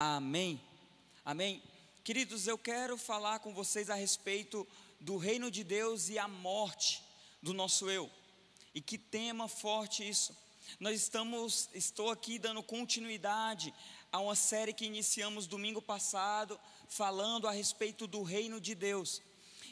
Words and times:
Amém. 0.00 0.60
Amém. 1.24 1.60
Queridos, 2.04 2.46
eu 2.46 2.56
quero 2.56 2.96
falar 2.96 3.40
com 3.40 3.52
vocês 3.52 3.90
a 3.90 3.96
respeito 3.96 4.64
do 5.00 5.16
reino 5.16 5.50
de 5.50 5.64
Deus 5.64 6.08
e 6.08 6.16
a 6.16 6.28
morte 6.28 7.02
do 7.42 7.52
nosso 7.52 7.90
eu. 7.90 8.08
E 8.72 8.80
que 8.80 8.96
tema 8.96 9.48
forte 9.48 10.08
isso. 10.08 10.36
Nós 10.78 11.02
estamos, 11.02 11.68
estou 11.74 12.12
aqui 12.12 12.38
dando 12.38 12.62
continuidade 12.62 13.74
a 14.12 14.20
uma 14.20 14.36
série 14.36 14.72
que 14.72 14.84
iniciamos 14.84 15.48
domingo 15.48 15.82
passado, 15.82 16.60
falando 16.88 17.48
a 17.48 17.50
respeito 17.50 18.06
do 18.06 18.22
reino 18.22 18.60
de 18.60 18.76
Deus. 18.76 19.20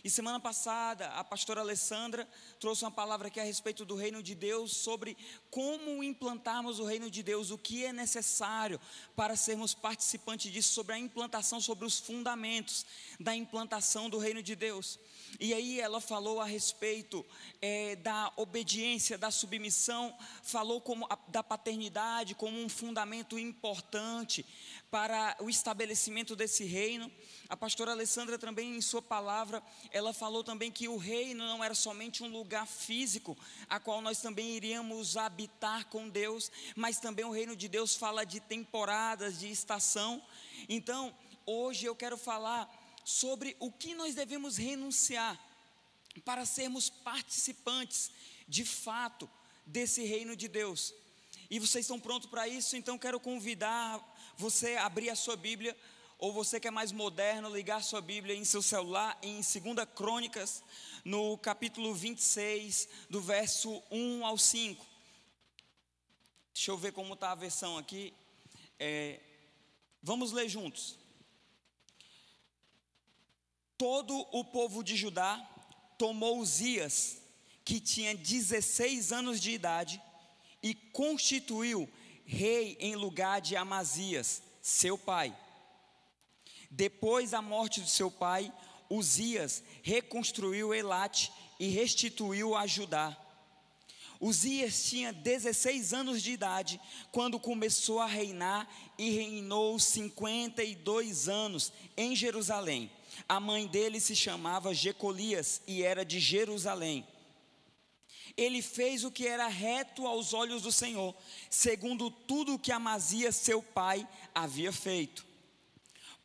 E 0.07 0.11
semana 0.11 0.39
passada, 0.39 1.09
a 1.15 1.25
pastora 1.25 1.63
Alessandra 1.63 2.29
trouxe 2.61 2.85
uma 2.85 2.93
palavra 2.93 3.27
aqui 3.27 3.41
a 3.41 3.43
respeito 3.43 3.85
do 3.85 3.97
reino 3.97 4.23
de 4.23 4.37
Deus, 4.37 4.71
sobre 4.71 5.17
como 5.51 6.01
implantarmos 6.01 6.79
o 6.79 6.85
reino 6.85 7.11
de 7.11 7.25
Deus, 7.25 7.51
o 7.51 7.59
que 7.59 7.85
é 7.85 7.93
necessário 7.93 8.81
para 9.17 9.35
sermos 9.35 9.75
participantes 9.75 10.53
disso, 10.53 10.73
sobre 10.73 10.95
a 10.95 10.99
implantação, 11.01 11.61
sobre 11.61 11.85
os 11.85 11.99
fundamentos 11.99 12.87
da 13.19 13.35
implantação 13.35 14.09
do 14.09 14.17
reino 14.17 14.45
de 14.45 14.55
Deus. 14.55 14.97
E 15.39 15.53
aí 15.53 15.81
ela 15.81 16.01
falou 16.01 16.41
a 16.41 16.45
respeito 16.45 17.25
é, 17.61 17.97
da 17.97 18.33
obediência, 18.37 19.19
da 19.19 19.31
submissão, 19.31 20.17
falou 20.43 20.81
como 20.81 21.07
a, 21.11 21.19
da 21.29 21.43
paternidade 21.43 22.35
como 22.35 22.59
um 22.59 22.69
fundamento 22.69 23.39
importante 23.39 24.45
para 24.91 25.37
o 25.41 25.51
estabelecimento 25.51 26.35
desse 26.35 26.65
reino. 26.65 27.11
A 27.49 27.57
pastora 27.57 27.93
Alessandra 27.93 28.39
também, 28.39 28.77
em 28.77 28.81
sua 28.81 29.03
palavra, 29.03 29.63
ela 29.91 30.13
falou 30.13 30.43
também 30.43 30.71
que 30.71 30.89
o 30.89 30.97
reino 30.97 31.45
não 31.45 31.63
era 31.63 31.75
somente 31.75 32.23
um 32.23 32.29
lugar 32.29 32.67
físico, 32.67 33.37
a 33.69 33.79
qual 33.79 34.01
nós 34.01 34.21
também 34.21 34.57
iríamos 34.57 35.17
habitar 35.17 35.87
com 35.87 36.09
Deus, 36.09 36.51
mas 36.75 36.99
também 36.99 37.25
o 37.25 37.31
reino 37.31 37.55
de 37.55 37.69
Deus 37.69 37.95
fala 37.95 38.25
de 38.25 38.41
temporadas, 38.41 39.39
de 39.39 39.51
estação. 39.51 40.23
Então, 40.69 41.15
hoje 41.45 41.85
eu 41.85 41.95
quero 41.95 42.17
falar 42.17 42.86
sobre 43.07 43.57
o 43.61 43.71
que 43.71 43.95
nós 43.95 44.17
devemos 44.17 44.57
renunciar 44.57 45.41
para 46.25 46.45
sermos 46.45 46.91
participantes, 46.91 48.11
de 48.49 48.65
fato, 48.65 49.31
desse 49.65 50.03
reino 50.03 50.35
de 50.35 50.49
Deus. 50.49 50.93
E 51.49 51.61
vocês 51.61 51.85
estão 51.85 52.01
prontos 52.01 52.29
para 52.29 52.49
isso? 52.49 52.77
Então 52.77 52.99
quero 52.99 53.21
convidar 53.21 54.03
você 54.37 54.75
a 54.75 54.87
abrir 54.87 55.09
a 55.09 55.15
sua 55.15 55.37
Bíblia 55.37 55.77
ou 56.19 56.33
você 56.33 56.59
que 56.59 56.67
é 56.67 56.71
mais 56.73 56.91
moderno, 56.91 57.55
ligar 57.55 57.81
sua 57.85 58.01
Bíblia 58.01 58.35
em 58.35 58.45
seu 58.45 58.61
celular 58.61 59.17
em 59.23 59.37
2 59.37 59.55
Crônicas, 59.95 60.65
no 61.05 61.39
capítulo 61.39 61.95
26, 61.95 62.89
do 63.09 63.21
verso 63.21 63.81
1 63.89 64.27
ao 64.27 64.37
5. 64.37 64.85
Deixa 66.53 66.73
eu 66.73 66.77
ver 66.77 66.91
como 66.91 67.15
está 67.15 67.31
a 67.31 67.37
versão 67.37 67.79
aqui. 67.79 68.13
É, 68.81 69.21
vamos 70.03 70.33
ler 70.33 70.49
juntos. 70.49 71.06
Todo 73.79 74.27
o 74.33 74.45
povo 74.45 74.83
de 74.83 74.97
Judá 74.97 75.39
tomou 75.99 76.39
Uzias, 76.39 77.19
que 77.65 77.81
tinha 77.81 78.15
16 78.15 79.13
anos 79.13 79.41
de 79.41 79.51
idade, 79.51 80.01
e 80.63 80.75
constituiu 80.75 81.89
rei 82.25 82.77
em 82.81 82.95
lugar 82.97 83.41
de 83.41 83.57
Amazias, 83.57 84.43
seu 84.61 84.97
pai 84.97 85.37
depois 86.71 87.31
da 87.31 87.41
morte 87.41 87.81
de 87.81 87.91
seu 87.91 88.11
pai, 88.11 88.53
Uzias 88.91 89.63
reconstruiu 89.83 90.75
Elate 90.75 91.33
e 91.59 91.69
restituiu 91.69 92.55
a 92.55 92.67
Judá. 92.67 93.17
Uzias 94.21 94.85
tinha 94.85 95.13
16 95.13 95.93
anos 95.93 96.23
de 96.23 96.33
idade 96.33 96.81
quando 97.13 97.39
começou 97.39 98.01
a 98.01 98.07
reinar 98.07 98.69
e 98.97 99.11
reinou 99.11 99.79
52 99.79 101.29
anos 101.29 101.73
em 101.97 102.17
Jerusalém. 102.17 102.91
A 103.29 103.41
mãe 103.41 103.67
dele 103.67 104.01
se 104.01 104.15
chamava 104.15 104.75
Jecolias 104.75 105.63
e 105.67 105.83
era 105.83 106.05
de 106.05 106.21
Jerusalém. 106.21 107.07
Ele 108.37 108.61
fez 108.61 109.05
o 109.05 109.11
que 109.11 109.27
era 109.27 109.47
reto 109.49 110.07
aos 110.07 110.35
olhos 110.35 110.63
do 110.63 110.73
Senhor, 110.73 111.15
segundo 111.49 112.11
tudo 112.11 112.55
o 112.55 112.59
que 112.59 112.71
Amazias, 112.71 113.37
seu 113.37 113.63
pai, 113.63 114.07
havia 114.35 114.73
feito 114.73 115.27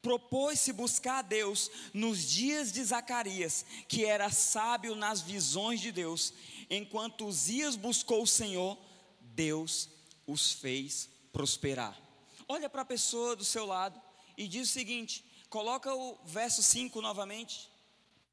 propôs-se 0.01 0.73
buscar 0.73 1.19
a 1.19 1.21
Deus 1.21 1.69
nos 1.93 2.27
dias 2.27 2.71
de 2.71 2.83
Zacarias, 2.83 3.65
que 3.87 4.03
era 4.03 4.29
sábio 4.29 4.95
nas 4.95 5.21
visões 5.21 5.79
de 5.79 5.91
Deus. 5.91 6.33
Enquanto 6.69 7.27
Uzias 7.27 7.75
buscou 7.75 8.23
o 8.23 8.27
Senhor, 8.27 8.77
Deus 9.19 9.89
os 10.25 10.51
fez 10.51 11.09
prosperar. 11.31 11.99
Olha 12.47 12.69
para 12.69 12.81
a 12.81 12.85
pessoa 12.85 13.35
do 13.35 13.45
seu 13.45 13.65
lado 13.65 14.01
e 14.37 14.47
diz 14.47 14.69
o 14.69 14.73
seguinte: 14.73 15.23
coloca 15.51 15.93
o 15.93 16.17
verso 16.25 16.63
5 16.63 17.01
novamente, 17.01 17.69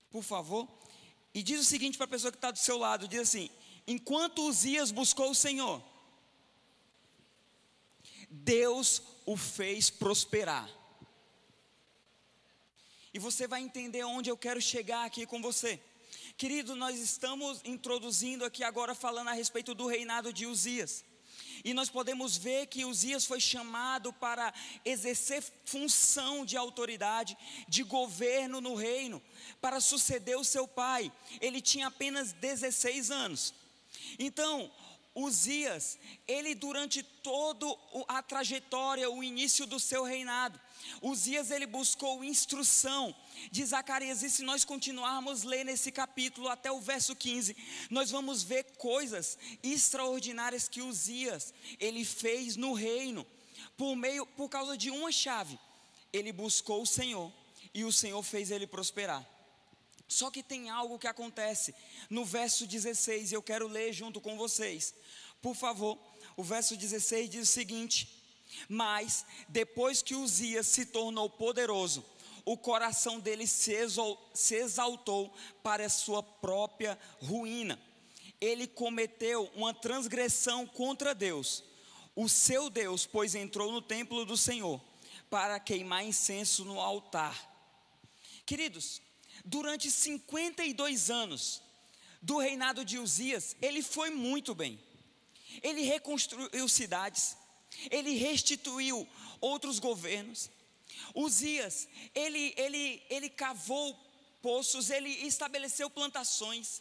por 0.08 0.22
favor. 0.22 0.66
E 1.34 1.42
diz 1.42 1.60
o 1.60 1.64
seguinte 1.64 1.98
para 1.98 2.06
a 2.06 2.08
pessoa 2.08 2.30
que 2.30 2.38
está 2.38 2.50
do 2.50 2.58
seu 2.58 2.78
lado: 2.78 3.06
diz 3.06 3.20
assim: 3.20 3.50
enquanto 3.86 4.46
Uzias 4.48 4.90
buscou 4.90 5.30
o 5.30 5.34
Senhor, 5.34 5.82
Deus 8.30 9.02
o 9.26 9.36
fez 9.36 9.90
prosperar. 9.90 10.70
E 13.12 13.18
você 13.18 13.48
vai 13.48 13.62
entender 13.62 14.04
onde 14.04 14.30
eu 14.30 14.36
quero 14.36 14.62
chegar 14.62 15.04
aqui 15.04 15.26
com 15.26 15.42
você. 15.42 15.80
Querido, 16.36 16.76
nós 16.76 17.00
estamos 17.00 17.60
introduzindo 17.64 18.44
aqui 18.44 18.62
agora 18.62 18.94
falando 18.94 19.28
a 19.28 19.32
respeito 19.32 19.74
do 19.74 19.88
reinado 19.88 20.32
de 20.32 20.46
Uzias. 20.46 21.04
E 21.64 21.74
nós 21.74 21.88
podemos 21.88 22.36
ver 22.36 22.66
que 22.66 22.84
Uzias 22.84 23.24
foi 23.24 23.40
chamado 23.40 24.12
para 24.12 24.52
exercer 24.84 25.42
função 25.64 26.44
de 26.44 26.56
autoridade, 26.56 27.36
de 27.68 27.82
governo 27.82 28.60
no 28.60 28.74
reino, 28.74 29.22
para 29.60 29.80
suceder 29.80 30.38
o 30.38 30.44
seu 30.44 30.66
pai. 30.66 31.12
Ele 31.40 31.60
tinha 31.60 31.88
apenas 31.88 32.32
16 32.32 33.10
anos. 33.10 33.54
Então, 34.18 34.70
Uzias, 35.14 35.98
ele 36.26 36.54
durante 36.54 37.02
toda 37.02 37.66
a 38.06 38.22
trajetória, 38.22 39.10
o 39.10 39.22
início 39.22 39.66
do 39.66 39.80
seu 39.80 40.04
reinado, 40.04 40.60
Uzias 41.00 41.50
ele 41.50 41.66
buscou 41.66 42.24
instrução 42.24 43.14
de 43.50 43.64
Zacarias, 43.64 44.22
e 44.22 44.30
se 44.30 44.42
nós 44.42 44.64
continuarmos 44.64 45.42
lendo 45.42 45.68
esse 45.68 45.92
capítulo 45.92 46.48
até 46.48 46.70
o 46.72 46.80
verso 46.80 47.14
15, 47.14 47.56
nós 47.90 48.10
vamos 48.10 48.42
ver 48.42 48.64
coisas 48.76 49.38
extraordinárias 49.62 50.68
que 50.68 50.82
Uzias 50.82 51.52
ele 51.78 52.04
fez 52.04 52.56
no 52.56 52.72
reino, 52.72 53.26
por 53.76 53.94
meio, 53.94 54.26
por 54.26 54.48
causa 54.48 54.76
de 54.76 54.90
uma 54.90 55.12
chave, 55.12 55.58
ele 56.12 56.32
buscou 56.32 56.82
o 56.82 56.86
Senhor, 56.86 57.32
e 57.72 57.84
o 57.84 57.92
Senhor 57.92 58.22
fez 58.22 58.50
ele 58.50 58.66
prosperar. 58.66 59.26
Só 60.08 60.30
que 60.30 60.42
tem 60.42 60.70
algo 60.70 60.98
que 60.98 61.06
acontece 61.06 61.74
no 62.08 62.24
verso 62.24 62.66
16, 62.66 63.30
e 63.30 63.34
eu 63.34 63.42
quero 63.42 63.68
ler 63.68 63.92
junto 63.92 64.20
com 64.20 64.36
vocês. 64.38 64.94
Por 65.42 65.54
favor, 65.54 65.98
o 66.36 66.42
verso 66.42 66.76
16 66.76 67.28
diz 67.28 67.48
o 67.48 67.52
seguinte: 67.52 68.17
Mas 68.68 69.24
depois 69.48 70.02
que 70.02 70.14
Uzias 70.14 70.66
se 70.66 70.86
tornou 70.86 71.28
poderoso, 71.28 72.04
o 72.44 72.56
coração 72.56 73.20
dele 73.20 73.46
se 73.46 74.54
exaltou 74.54 75.32
para 75.62 75.84
a 75.84 75.90
sua 75.90 76.22
própria 76.22 76.98
ruína. 77.20 77.78
Ele 78.40 78.66
cometeu 78.66 79.50
uma 79.54 79.74
transgressão 79.74 80.66
contra 80.66 81.14
Deus, 81.14 81.64
o 82.14 82.28
seu 82.28 82.70
Deus, 82.70 83.04
pois 83.04 83.34
entrou 83.34 83.70
no 83.70 83.82
templo 83.82 84.24
do 84.24 84.36
Senhor 84.36 84.80
para 85.28 85.60
queimar 85.60 86.04
incenso 86.04 86.64
no 86.64 86.80
altar. 86.80 87.36
Queridos, 88.46 89.02
durante 89.44 89.90
52 89.90 91.10
anos 91.10 91.62
do 92.22 92.38
reinado 92.38 92.84
de 92.84 92.98
Uzias, 92.98 93.56
ele 93.60 93.82
foi 93.82 94.10
muito 94.10 94.54
bem. 94.54 94.80
Ele 95.62 95.82
reconstruiu 95.82 96.68
cidades, 96.68 97.36
ele 97.90 98.16
restituiu 98.16 99.06
outros 99.40 99.78
governos. 99.78 100.50
Uzias, 101.14 101.88
ele, 102.14 102.52
ele, 102.56 103.02
ele 103.08 103.28
cavou 103.28 103.96
poços, 104.42 104.90
ele 104.90 105.10
estabeleceu 105.26 105.88
plantações, 105.90 106.80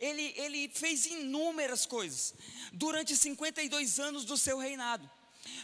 ele, 0.00 0.34
ele 0.36 0.68
fez 0.68 1.06
inúmeras 1.06 1.86
coisas 1.86 2.34
durante 2.72 3.16
52 3.16 3.98
anos 4.00 4.24
do 4.24 4.36
seu 4.36 4.58
reinado. 4.58 5.08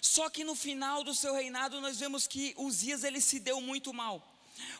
Só 0.00 0.30
que 0.30 0.44
no 0.44 0.54
final 0.54 1.04
do 1.04 1.14
seu 1.14 1.34
reinado 1.34 1.80
nós 1.80 1.98
vemos 1.98 2.26
que 2.26 2.54
Uzias 2.56 3.04
ele 3.04 3.20
se 3.20 3.38
deu 3.38 3.60
muito 3.60 3.92
mal. 3.92 4.22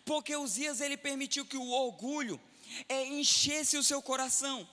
Porque 0.05 0.37
Uzias 0.37 0.81
ele 0.81 0.97
permitiu 0.97 1.45
que 1.45 1.57
o 1.57 1.71
orgulho 1.71 2.41
é, 2.89 3.07
enchesse 3.07 3.77
o 3.77 3.85
seu 3.85 4.01
coração. 4.01 4.69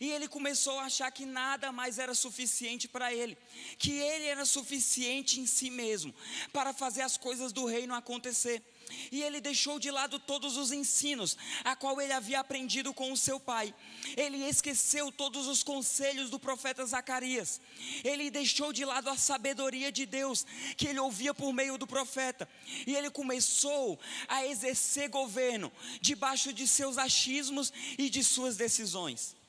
E 0.00 0.10
ele 0.10 0.28
começou 0.28 0.78
a 0.78 0.84
achar 0.84 1.10
que 1.10 1.24
nada 1.24 1.70
mais 1.72 1.98
era 1.98 2.14
suficiente 2.14 2.88
para 2.88 3.12
ele, 3.12 3.36
que 3.78 3.92
ele 3.92 4.26
era 4.26 4.44
suficiente 4.44 5.40
em 5.40 5.46
si 5.46 5.70
mesmo 5.70 6.14
para 6.52 6.72
fazer 6.72 7.02
as 7.02 7.16
coisas 7.16 7.52
do 7.52 7.64
reino 7.64 7.94
acontecer. 7.94 8.62
E 9.10 9.22
ele 9.22 9.40
deixou 9.40 9.78
de 9.78 9.90
lado 9.90 10.18
todos 10.18 10.56
os 10.56 10.72
ensinos 10.72 11.36
a 11.64 11.74
qual 11.76 12.00
ele 12.00 12.12
havia 12.12 12.40
aprendido 12.40 12.92
com 12.92 13.12
o 13.12 13.16
seu 13.16 13.38
pai. 13.38 13.74
Ele 14.16 14.44
esqueceu 14.48 15.10
todos 15.10 15.46
os 15.46 15.62
conselhos 15.62 16.30
do 16.30 16.38
profeta 16.38 16.84
Zacarias. 16.84 17.60
Ele 18.04 18.30
deixou 18.30 18.72
de 18.72 18.84
lado 18.84 19.08
a 19.08 19.16
sabedoria 19.16 19.90
de 19.90 20.06
Deus 20.06 20.44
que 20.76 20.88
ele 20.88 20.98
ouvia 20.98 21.34
por 21.34 21.52
meio 21.52 21.78
do 21.78 21.86
profeta. 21.86 22.48
E 22.86 22.94
ele 22.94 23.10
começou 23.10 23.98
a 24.28 24.46
exercer 24.46 25.08
governo 25.08 25.72
debaixo 26.00 26.52
de 26.52 26.66
seus 26.66 26.98
achismos 26.98 27.72
e 27.98 28.08
de 28.10 28.22
suas 28.22 28.56
decisões. 28.56 29.41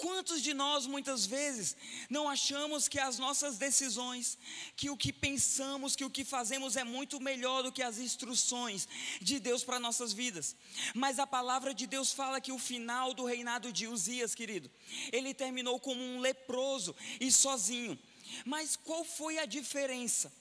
Quantos 0.00 0.42
de 0.42 0.54
nós 0.54 0.86
muitas 0.86 1.26
vezes 1.26 1.76
não 2.08 2.26
achamos 2.26 2.88
que 2.88 2.98
as 2.98 3.18
nossas 3.18 3.58
decisões, 3.58 4.38
que 4.74 4.88
o 4.88 4.96
que 4.96 5.12
pensamos, 5.12 5.94
que 5.94 6.06
o 6.06 6.08
que 6.08 6.24
fazemos 6.24 6.74
é 6.74 6.82
muito 6.82 7.20
melhor 7.20 7.62
do 7.62 7.70
que 7.70 7.82
as 7.82 7.98
instruções 7.98 8.88
de 9.20 9.38
Deus 9.38 9.62
para 9.62 9.78
nossas 9.78 10.14
vidas? 10.14 10.56
Mas 10.94 11.18
a 11.18 11.26
palavra 11.26 11.74
de 11.74 11.86
Deus 11.86 12.12
fala 12.12 12.40
que 12.40 12.50
o 12.50 12.58
final 12.58 13.12
do 13.12 13.26
reinado 13.26 13.70
de 13.70 13.86
Uzias, 13.86 14.34
querido, 14.34 14.70
ele 15.12 15.34
terminou 15.34 15.78
como 15.78 16.02
um 16.02 16.18
leproso 16.18 16.96
e 17.20 17.30
sozinho. 17.30 17.98
Mas 18.46 18.76
qual 18.76 19.04
foi 19.04 19.38
a 19.38 19.44
diferença? 19.44 20.32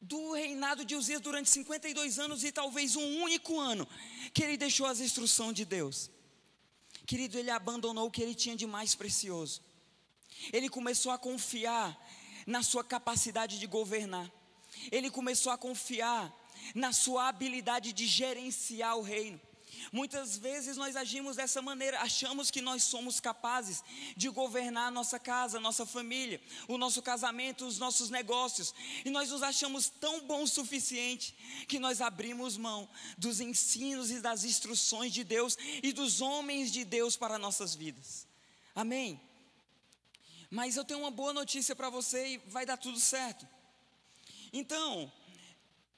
do 0.00 0.32
reinado 0.32 0.84
de 0.84 0.94
Uzias 0.94 1.18
durante 1.18 1.48
52 1.48 2.18
anos 2.18 2.44
e 2.44 2.52
talvez 2.52 2.94
um 2.94 3.22
único 3.22 3.58
ano 3.58 3.88
que 4.34 4.42
ele 4.44 4.58
deixou 4.58 4.84
as 4.84 5.00
instruções 5.00 5.54
de 5.54 5.64
Deus. 5.64 6.10
Querido, 7.06 7.38
ele 7.38 7.50
abandonou 7.50 8.06
o 8.06 8.10
que 8.10 8.22
ele 8.22 8.34
tinha 8.34 8.56
de 8.56 8.66
mais 8.66 8.94
precioso. 8.94 9.60
Ele 10.52 10.68
começou 10.68 11.12
a 11.12 11.18
confiar 11.18 11.98
na 12.46 12.62
sua 12.62 12.82
capacidade 12.82 13.58
de 13.58 13.66
governar. 13.66 14.30
Ele 14.90 15.10
começou 15.10 15.52
a 15.52 15.58
confiar 15.58 16.32
na 16.74 16.92
sua 16.92 17.28
habilidade 17.28 17.92
de 17.92 18.06
gerenciar 18.06 18.96
o 18.96 19.02
reino. 19.02 19.40
Muitas 19.92 20.36
vezes 20.36 20.76
nós 20.76 20.94
agimos 20.94 21.36
dessa 21.36 21.60
maneira, 21.60 22.00
achamos 22.00 22.50
que 22.50 22.60
nós 22.60 22.84
somos 22.84 23.20
capazes 23.20 23.82
de 24.16 24.28
governar 24.28 24.88
a 24.88 24.90
nossa 24.90 25.18
casa, 25.18 25.58
a 25.58 25.60
nossa 25.60 25.84
família, 25.84 26.40
o 26.68 26.78
nosso 26.78 27.02
casamento, 27.02 27.66
os 27.66 27.78
nossos 27.78 28.08
negócios, 28.10 28.74
e 29.04 29.10
nós 29.10 29.30
nos 29.30 29.42
achamos 29.42 29.88
tão 29.88 30.20
bons 30.20 30.44
o 30.44 30.54
suficiente 30.54 31.34
que 31.66 31.78
nós 31.78 32.00
abrimos 32.00 32.56
mão 32.56 32.88
dos 33.16 33.40
ensinos 33.40 34.10
e 34.10 34.20
das 34.20 34.44
instruções 34.44 35.12
de 35.12 35.24
Deus 35.24 35.56
e 35.82 35.92
dos 35.92 36.20
homens 36.20 36.70
de 36.70 36.84
Deus 36.84 37.16
para 37.16 37.38
nossas 37.38 37.74
vidas. 37.74 38.26
Amém? 38.74 39.20
Mas 40.50 40.76
eu 40.76 40.84
tenho 40.84 41.00
uma 41.00 41.10
boa 41.10 41.32
notícia 41.32 41.74
para 41.74 41.90
você 41.90 42.34
e 42.34 42.38
vai 42.46 42.64
dar 42.66 42.76
tudo 42.76 43.00
certo. 43.00 43.48
Então, 44.52 45.10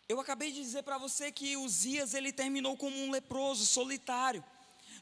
eu 0.08 0.20
acabei 0.20 0.52
de 0.52 0.60
dizer 0.60 0.82
para 0.82 0.98
você 0.98 1.32
que 1.32 1.56
Uzias 1.56 2.14
ele 2.14 2.32
terminou 2.32 2.76
como 2.76 2.96
um 2.96 3.10
leproso, 3.10 3.66
solitário, 3.66 4.44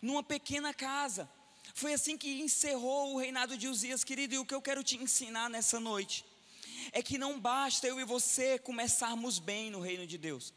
numa 0.01 0.23
pequena 0.23 0.73
casa. 0.73 1.29
Foi 1.75 1.93
assim 1.93 2.17
que 2.17 2.41
encerrou 2.41 3.15
o 3.15 3.19
reinado 3.19 3.57
de 3.57 3.69
Uzias, 3.69 4.05
querido, 4.05 4.35
e 4.35 4.39
o 4.39 4.45
que 4.45 4.55
eu 4.55 4.63
quero 4.63 4.83
te 4.83 4.97
ensinar 4.97 5.51
nessa 5.51 5.79
noite 5.79 6.25
é 6.93 7.03
que 7.03 7.19
não 7.19 7.39
basta 7.41 7.87
eu 7.87 8.01
e 8.01 8.05
você 8.05 8.59
começarmos 8.59 9.39
bem 9.39 9.71
no 9.71 9.81
reino 9.81 10.07
de 10.07 10.19
Deus. 10.19 10.53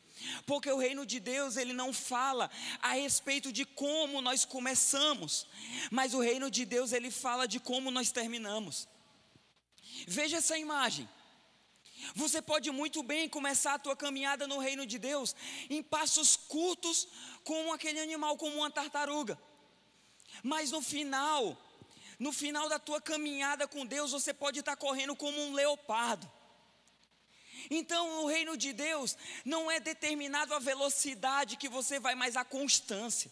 Porque 0.45 0.71
o 0.71 0.77
reino 0.77 1.05
de 1.05 1.19
Deus, 1.19 1.57
ele 1.57 1.73
não 1.73 1.93
fala 1.93 2.49
a 2.81 2.93
respeito 2.93 3.51
de 3.51 3.65
como 3.65 4.21
nós 4.21 4.45
começamos, 4.45 5.47
mas 5.91 6.13
o 6.13 6.19
reino 6.19 6.49
de 6.49 6.65
Deus, 6.65 6.91
ele 6.91 7.11
fala 7.11 7.47
de 7.47 7.59
como 7.59 7.91
nós 7.91 8.11
terminamos. 8.11 8.87
Veja 10.07 10.37
essa 10.37 10.57
imagem. 10.57 11.07
Você 12.15 12.41
pode 12.41 12.69
muito 12.71 13.03
bem 13.03 13.27
começar 13.29 13.75
a 13.75 13.79
tua 13.79 13.95
caminhada 13.95 14.47
no 14.47 14.59
reino 14.59 14.85
de 14.85 14.97
Deus 14.97 15.35
em 15.69 15.81
passos 15.83 16.35
curtos, 16.35 17.07
como 17.43 17.73
aquele 17.73 17.99
animal, 17.99 18.37
como 18.37 18.57
uma 18.57 18.71
tartaruga. 18.71 19.37
Mas 20.43 20.71
no 20.71 20.81
final, 20.81 21.57
no 22.19 22.31
final 22.31 22.69
da 22.69 22.79
tua 22.79 23.01
caminhada 23.01 23.67
com 23.67 23.85
Deus, 23.85 24.11
você 24.11 24.33
pode 24.33 24.59
estar 24.59 24.75
correndo 24.75 25.15
como 25.15 25.39
um 25.41 25.53
leopardo. 25.53 26.31
Então, 27.69 28.23
o 28.23 28.27
reino 28.27 28.55
de 28.55 28.71
Deus 28.71 29.17
não 29.43 29.69
é 29.69 29.79
determinado 29.79 30.53
a 30.53 30.59
velocidade 30.59 31.57
que 31.57 31.67
você 31.67 31.99
vai, 31.99 32.15
mas 32.15 32.37
a 32.37 32.45
constância. 32.45 33.31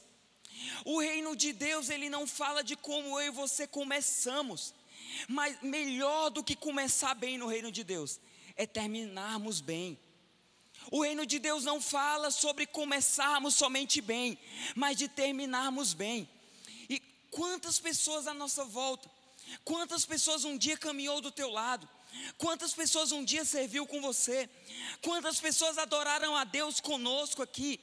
O 0.84 1.00
reino 1.00 1.36
de 1.36 1.54
Deus, 1.54 1.90
ele 1.90 2.10
não 2.10 2.26
fala 2.26 2.64
de 2.64 2.76
como 2.76 3.20
eu 3.20 3.28
e 3.28 3.30
você 3.30 3.68
começamos, 3.68 4.74
mas 5.28 5.62
melhor 5.62 6.30
do 6.30 6.44
que 6.44 6.56
começar 6.56 7.14
bem 7.14 7.38
no 7.38 7.48
reino 7.48 7.72
de 7.72 7.84
Deus 7.84 8.20
é 8.56 8.66
terminarmos 8.66 9.62
bem. 9.62 9.98
O 10.92 11.02
reino 11.02 11.26
de 11.26 11.40
Deus 11.40 11.64
não 11.64 11.82
fala 11.82 12.30
sobre 12.30 12.66
começarmos 12.66 13.56
somente 13.56 14.02
bem, 14.02 14.38
mas 14.76 14.98
de 14.98 15.08
terminarmos 15.08 15.94
bem. 15.94 16.30
E 16.90 17.00
quantas 17.32 17.80
pessoas 17.80 18.28
à 18.28 18.34
nossa 18.34 18.64
volta, 18.66 19.10
quantas 19.64 20.06
pessoas 20.06 20.46
um 20.46 20.58
dia 20.58 20.78
caminhou 20.78 21.22
do 21.22 21.32
teu 21.32 21.50
lado, 21.50 21.90
quantas 22.38 22.74
pessoas 22.74 23.12
um 23.12 23.24
dia 23.24 23.44
serviu 23.44 23.86
com 23.88 24.02
você, 24.02 24.50
quantas 25.02 25.40
pessoas 25.40 25.78
adoraram 25.78 26.36
a 26.36 26.44
Deus 26.44 26.80
conosco 26.80 27.42
aqui, 27.42 27.80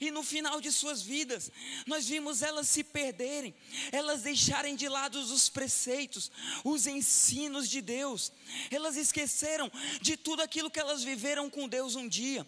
e 0.00 0.10
no 0.10 0.22
final 0.22 0.60
de 0.60 0.70
suas 0.70 1.02
vidas, 1.02 1.50
nós 1.86 2.06
vimos 2.06 2.42
elas 2.42 2.68
se 2.68 2.82
perderem, 2.82 3.54
elas 3.90 4.22
deixarem 4.22 4.76
de 4.76 4.88
lado 4.88 5.18
os 5.18 5.48
preceitos, 5.48 6.30
os 6.64 6.86
ensinos 6.86 7.68
de 7.68 7.80
Deus, 7.80 8.32
elas 8.70 8.96
esqueceram 8.96 9.70
de 10.00 10.16
tudo 10.16 10.42
aquilo 10.42 10.70
que 10.70 10.80
elas 10.80 11.02
viveram 11.02 11.48
com 11.48 11.68
Deus 11.68 11.94
um 11.94 12.08
dia, 12.08 12.46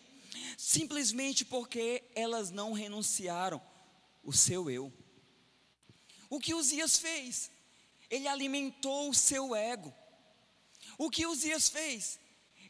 simplesmente 0.57 1.45
porque 1.45 2.03
elas 2.15 2.51
não 2.51 2.73
renunciaram 2.73 3.61
o 4.23 4.33
seu 4.33 4.71
eu. 4.71 4.93
O 6.29 6.41
que 6.41 6.55
Uzias 6.55 6.99
fez? 6.99 7.51
Ele 8.11 8.27
alimentou 8.27 9.11
o 9.11 9.15
seu 9.15 9.55
ego. 9.55 9.95
O 10.99 11.11
que 11.11 11.27
Uzias 11.27 11.69
fez? 11.69 12.19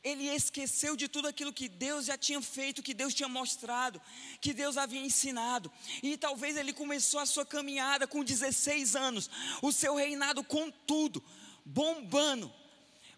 Ele 0.04 0.28
esqueceu 0.28 0.94
de 0.94 1.08
tudo 1.08 1.26
aquilo 1.26 1.50
que 1.50 1.66
Deus 1.66 2.04
já 2.04 2.18
tinha 2.18 2.40
feito, 2.42 2.82
que 2.82 2.92
Deus 2.92 3.14
tinha 3.14 3.28
mostrado, 3.28 4.00
que 4.38 4.52
Deus 4.52 4.76
havia 4.76 5.00
ensinado. 5.00 5.72
E 6.02 6.18
talvez 6.18 6.58
ele 6.58 6.74
começou 6.74 7.18
a 7.18 7.26
sua 7.26 7.46
caminhada 7.46 8.06
com 8.06 8.22
16 8.22 8.94
anos, 8.94 9.30
o 9.62 9.72
seu 9.72 9.94
reinado 9.94 10.44
com 10.44 10.70
tudo, 10.70 11.24
bombando. 11.64 12.52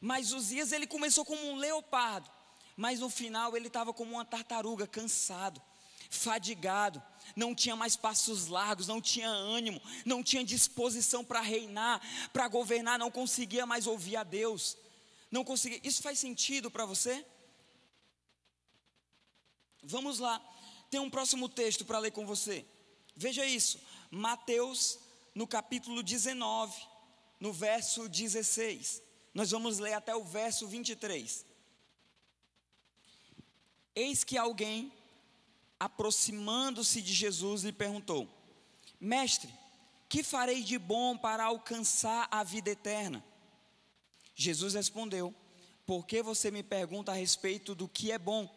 Mas 0.00 0.32
os 0.32 0.48
dias 0.48 0.70
ele 0.70 0.86
começou 0.86 1.24
como 1.24 1.50
um 1.50 1.56
leopardo, 1.56 2.30
mas 2.76 3.00
no 3.00 3.10
final 3.10 3.56
ele 3.56 3.66
estava 3.66 3.92
como 3.92 4.12
uma 4.12 4.24
tartaruga, 4.24 4.86
cansado, 4.86 5.60
fadigado, 6.08 7.02
não 7.34 7.52
tinha 7.52 7.74
mais 7.74 7.96
passos 7.96 8.46
largos, 8.46 8.86
não 8.86 9.00
tinha 9.00 9.28
ânimo, 9.28 9.82
não 10.04 10.22
tinha 10.22 10.44
disposição 10.44 11.24
para 11.24 11.40
reinar, 11.40 12.00
para 12.32 12.46
governar, 12.46 12.96
não 12.96 13.10
conseguia 13.10 13.66
mais 13.66 13.88
ouvir 13.88 14.16
a 14.16 14.22
Deus 14.22 14.76
não 15.30 15.44
consegui. 15.44 15.80
Isso 15.82 16.02
faz 16.02 16.18
sentido 16.18 16.70
para 16.70 16.84
você? 16.84 17.24
Vamos 19.82 20.18
lá. 20.18 20.40
Tem 20.90 21.00
um 21.00 21.10
próximo 21.10 21.48
texto 21.48 21.84
para 21.84 21.98
ler 21.98 22.12
com 22.12 22.26
você. 22.26 22.64
Veja 23.14 23.44
isso. 23.44 23.80
Mateus, 24.10 24.98
no 25.34 25.46
capítulo 25.46 26.02
19, 26.02 26.74
no 27.40 27.52
verso 27.52 28.08
16. 28.08 29.02
Nós 29.34 29.50
vamos 29.50 29.78
ler 29.78 29.94
até 29.94 30.14
o 30.14 30.24
verso 30.24 30.66
23. 30.66 31.44
Eis 33.94 34.24
que 34.24 34.36
alguém, 34.36 34.92
aproximando-se 35.78 37.00
de 37.00 37.12
Jesus, 37.12 37.62
lhe 37.62 37.72
perguntou: 37.72 38.28
Mestre, 39.00 39.52
que 40.08 40.22
farei 40.22 40.62
de 40.62 40.78
bom 40.78 41.16
para 41.16 41.44
alcançar 41.44 42.28
a 42.30 42.42
vida 42.44 42.70
eterna? 42.70 43.24
Jesus 44.36 44.74
respondeu: 44.74 45.34
Por 45.86 46.06
que 46.06 46.22
você 46.22 46.50
me 46.50 46.62
pergunta 46.62 47.10
a 47.10 47.14
respeito 47.14 47.74
do 47.74 47.88
que 47.88 48.12
é 48.12 48.18
bom? 48.18 48.54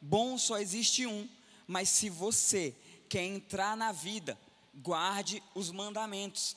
Bom 0.00 0.38
só 0.38 0.58
existe 0.58 1.04
um, 1.04 1.28
mas 1.66 1.88
se 1.88 2.08
você 2.08 2.74
quer 3.08 3.24
entrar 3.24 3.76
na 3.76 3.90
vida, 3.90 4.38
guarde 4.72 5.42
os 5.52 5.72
mandamentos. 5.72 6.56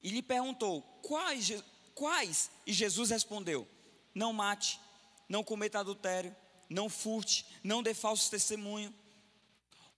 E 0.00 0.10
lhe 0.10 0.22
perguntou: 0.22 0.80
Quais? 1.02 1.52
Quais? 1.92 2.50
E 2.64 2.72
Jesus 2.72 3.10
respondeu: 3.10 3.66
Não 4.14 4.32
mate, 4.32 4.78
não 5.28 5.42
cometa 5.42 5.80
adultério, 5.80 6.34
não 6.70 6.88
furte, 6.88 7.44
não 7.64 7.82
dê 7.82 7.94
falso 7.94 8.30
testemunho. 8.30 8.94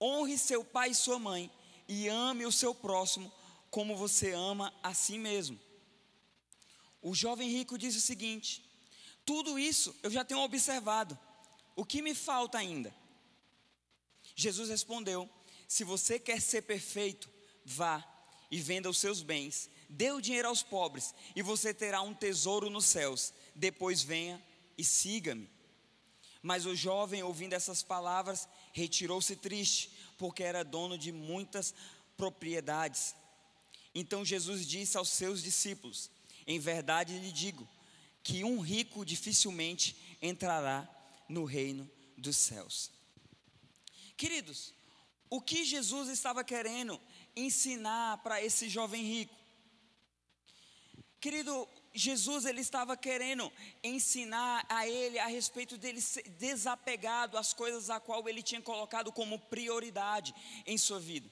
Honre 0.01 0.39
seu 0.39 0.65
pai 0.65 0.91
e 0.91 0.95
sua 0.95 1.19
mãe 1.19 1.51
e 1.87 2.09
ame 2.09 2.47
o 2.47 2.53
seu 2.53 2.75
próximo 2.75 3.31
como 3.71 3.95
você 3.95 4.33
ama 4.33 4.73
a 4.83 4.95
si 4.95 5.19
mesmo. 5.19 5.68
O 7.01 7.15
jovem 7.15 7.49
rico 7.49 7.79
diz 7.79 7.95
o 7.97 8.01
seguinte: 8.01 8.65
tudo 9.25 9.59
isso 9.59 9.95
eu 10.03 10.11
já 10.11 10.25
tenho 10.25 10.41
observado, 10.41 11.19
o 11.77 11.85
que 11.85 12.03
me 12.03 12.15
falta 12.15 12.59
ainda? 12.59 12.95
Jesus 14.35 14.69
respondeu: 14.69 15.29
se 15.67 15.85
você 15.85 16.19
quer 16.19 16.41
ser 16.41 16.63
perfeito, 16.63 17.31
vá 17.65 18.05
e 18.51 18.59
venda 18.59 18.89
os 18.89 18.99
seus 18.99 19.23
bens, 19.23 19.69
dê 19.89 20.11
o 20.11 20.21
dinheiro 20.21 20.49
aos 20.49 20.63
pobres, 20.63 21.15
e 21.37 21.43
você 21.43 21.75
terá 21.75 22.01
um 22.01 22.15
tesouro 22.15 22.71
nos 22.71 22.87
céus. 22.87 23.35
Depois 23.55 24.03
venha 24.03 24.43
e 24.77 24.85
siga-me. 24.85 25.51
Mas 26.43 26.67
o 26.67 26.75
jovem, 26.75 27.23
ouvindo 27.23 27.53
essas 27.53 27.83
palavras, 27.83 28.49
retirou-se 28.73 29.37
triste, 29.37 29.91
porque 30.17 30.43
era 30.43 30.65
dono 30.65 30.97
de 30.97 31.13
muitas 31.13 31.75
propriedades. 32.17 33.15
Então 33.95 34.25
Jesus 34.25 34.67
disse 34.67 34.97
aos 34.97 35.11
seus 35.11 35.43
discípulos: 35.43 36.11
Em 36.49 36.59
verdade 36.59 37.19
lhe 37.19 37.31
digo, 37.31 37.69
que 38.23 38.43
um 38.43 38.59
rico 38.61 39.05
dificilmente 39.05 39.95
entrará 40.23 40.89
no 41.29 41.45
reino 41.45 41.89
dos 42.17 42.39
céus. 42.39 42.91
Queridos, 44.17 44.73
o 45.29 45.43
que 45.43 45.63
Jesus 45.63 46.09
estava 46.09 46.43
querendo 46.43 46.99
ensinar 47.37 48.17
para 48.23 48.43
esse 48.43 48.67
jovem 48.67 49.05
rico? 49.05 49.37
Querido, 51.21 51.69
Jesus 51.93 52.47
ele 52.47 52.63
estava 52.63 52.97
querendo 52.97 53.53
ensinar 53.85 54.65
a 54.71 54.89
ele 54.89 55.19
a 55.19 55.27
respeito 55.27 55.77
dele 55.77 56.01
ser 56.01 56.27
desapegado 56.31 57.37
às 57.37 57.53
coisas 57.53 57.91
a 57.91 58.01
qual 58.01 58.27
ele 58.27 58.43
tinha 58.43 58.63
colocado 58.63 59.13
como 59.13 59.39
prioridade 59.39 60.35
em 60.65 60.79
sua 60.79 60.99
vida. 60.99 61.31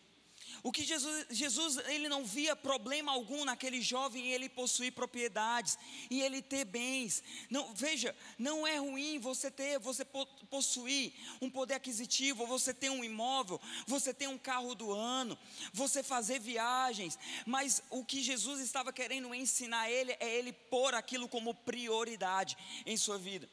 O 0.67 0.73
que 0.73 0.83
Jesus, 0.83 1.27
Jesus, 1.31 1.77
ele 1.87 2.09
não 2.09 2.25
via 2.25 2.57
problema 2.57 3.13
algum 3.13 3.45
naquele 3.45 3.81
jovem 3.81 4.33
ele 4.33 4.49
possuir 4.49 4.91
propriedades 4.91 5.79
e 6.11 6.21
ele 6.21 6.43
ter 6.43 6.65
bens. 6.65 7.23
Não, 7.49 7.73
veja, 7.73 8.13
não 8.37 8.67
é 8.67 8.77
ruim 8.77 9.21
você 9.21 9.49
ter, 9.49 9.79
você 9.79 10.05
possuir 10.51 11.13
um 11.41 11.49
poder 11.49 11.75
aquisitivo, 11.75 12.49
você 12.49 12.75
ter 12.75 12.91
um 12.91 13.05
imóvel, 13.05 13.61
você 13.87 14.13
ter 14.13 14.27
um 14.27 14.37
carro 14.37 14.75
do 14.75 14.91
ano, 14.93 15.39
você 15.73 16.03
fazer 16.03 16.41
viagens, 16.41 17.17
mas 17.47 17.81
o 17.89 18.05
que 18.05 18.21
Jesus 18.21 18.59
estava 18.59 18.93
querendo 18.93 19.33
ensinar 19.33 19.83
a 19.83 19.91
ele 19.93 20.17
é 20.19 20.35
ele 20.37 20.53
pôr 20.53 20.97
aquilo 20.97 21.29
como 21.29 21.55
prioridade 21.55 22.59
em 22.85 22.97
sua 22.97 23.19
vida. 23.19 23.49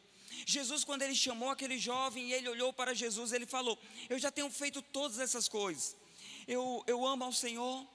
Jesus, 0.48 0.84
quando 0.84 1.04
ele 1.04 1.14
chamou 1.14 1.52
aquele 1.52 1.78
jovem 1.78 2.30
e 2.30 2.34
ele 2.34 2.50
olhou 2.50 2.74
para 2.74 2.96
Jesus, 2.96 3.32
ele 3.34 3.46
falou: 3.46 3.78
Eu 4.10 4.18
já 4.18 4.32
tenho 4.32 4.50
feito 4.50 4.82
todas 4.82 5.20
essas 5.20 5.48
coisas 5.48 6.02
eu, 6.48 6.84
eu 6.88 7.06
amo 7.06 7.24
ao 7.24 7.32
Senhor, 7.32 7.88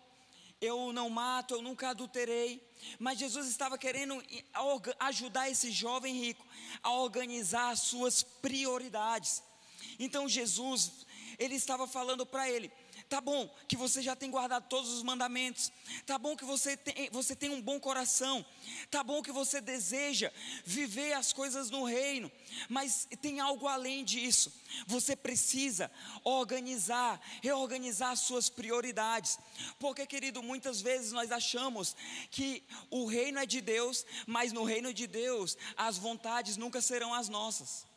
eu 0.61 0.93
não 0.93 1.09
mato, 1.09 1.55
eu 1.55 1.63
nunca 1.63 1.91
adulterei. 1.91 2.67
Mas 2.99 3.19
Jesus 3.19 3.49
estava 3.49 3.79
querendo 3.79 4.23
ajudar 5.01 5.51
esse 5.51 5.71
jovem 5.71 6.15
rico 6.19 6.45
a 6.83 6.93
organizar 6.93 7.71
as 7.71 7.81
suas 7.81 8.23
prioridades. 8.23 9.43
Então 9.99 10.29
Jesus, 10.29 11.07
ele 11.39 11.55
estava 11.55 11.87
falando 11.87 12.25
para 12.27 12.49
ele: 12.51 12.71
Tá 13.09 13.23
bom 13.23 13.49
que 13.67 13.75
você 13.75 14.03
já 14.03 14.15
tem 14.15 14.31
guardado 14.31 14.69
todos 14.69 14.93
os 14.93 15.03
mandamentos. 15.03 15.73
Tá 16.05 16.19
bom 16.19 16.37
que 16.37 16.45
você 16.45 16.77
tem, 16.77 17.09
você 17.11 17.35
tem 17.35 17.49
um 17.49 17.63
bom 17.63 17.81
coração. 17.81 18.45
Tá 18.91 19.03
bom 19.03 19.23
que 19.23 19.33
você 19.33 19.63
deseja 19.63 20.31
viver 20.63 21.15
as 21.15 21.33
coisas 21.33 21.71
no 21.71 21.85
reino. 21.85 22.31
Mas 22.69 23.09
tem 23.23 23.41
algo 23.41 23.67
além 23.67 24.05
disso. 24.05 24.53
Você 24.87 25.17
precisa 25.17 25.91
organizar, 26.23 27.19
reorganizar 27.43 28.11
as 28.11 28.21
suas 28.21 28.51
prioridades. 28.51 29.39
Porque, 29.79 30.07
querido, 30.07 30.43
muitas 30.43 30.83
vezes 30.83 31.11
nós 31.11 31.33
achamos 31.33 31.97
que 32.31 32.63
o 32.91 33.07
reino 33.07 33.39
é 33.39 33.47
de 33.47 33.63
Deus, 33.63 34.05
mas 34.27 34.53
no 34.53 34.65
reino 34.65 34.93
de 34.93 35.07
Deus 35.07 35.57
as 35.79 35.97
vontades 35.97 36.59
nunca 36.59 36.83
serão 36.83 37.15
as 37.15 37.31
nossas. 37.31 37.88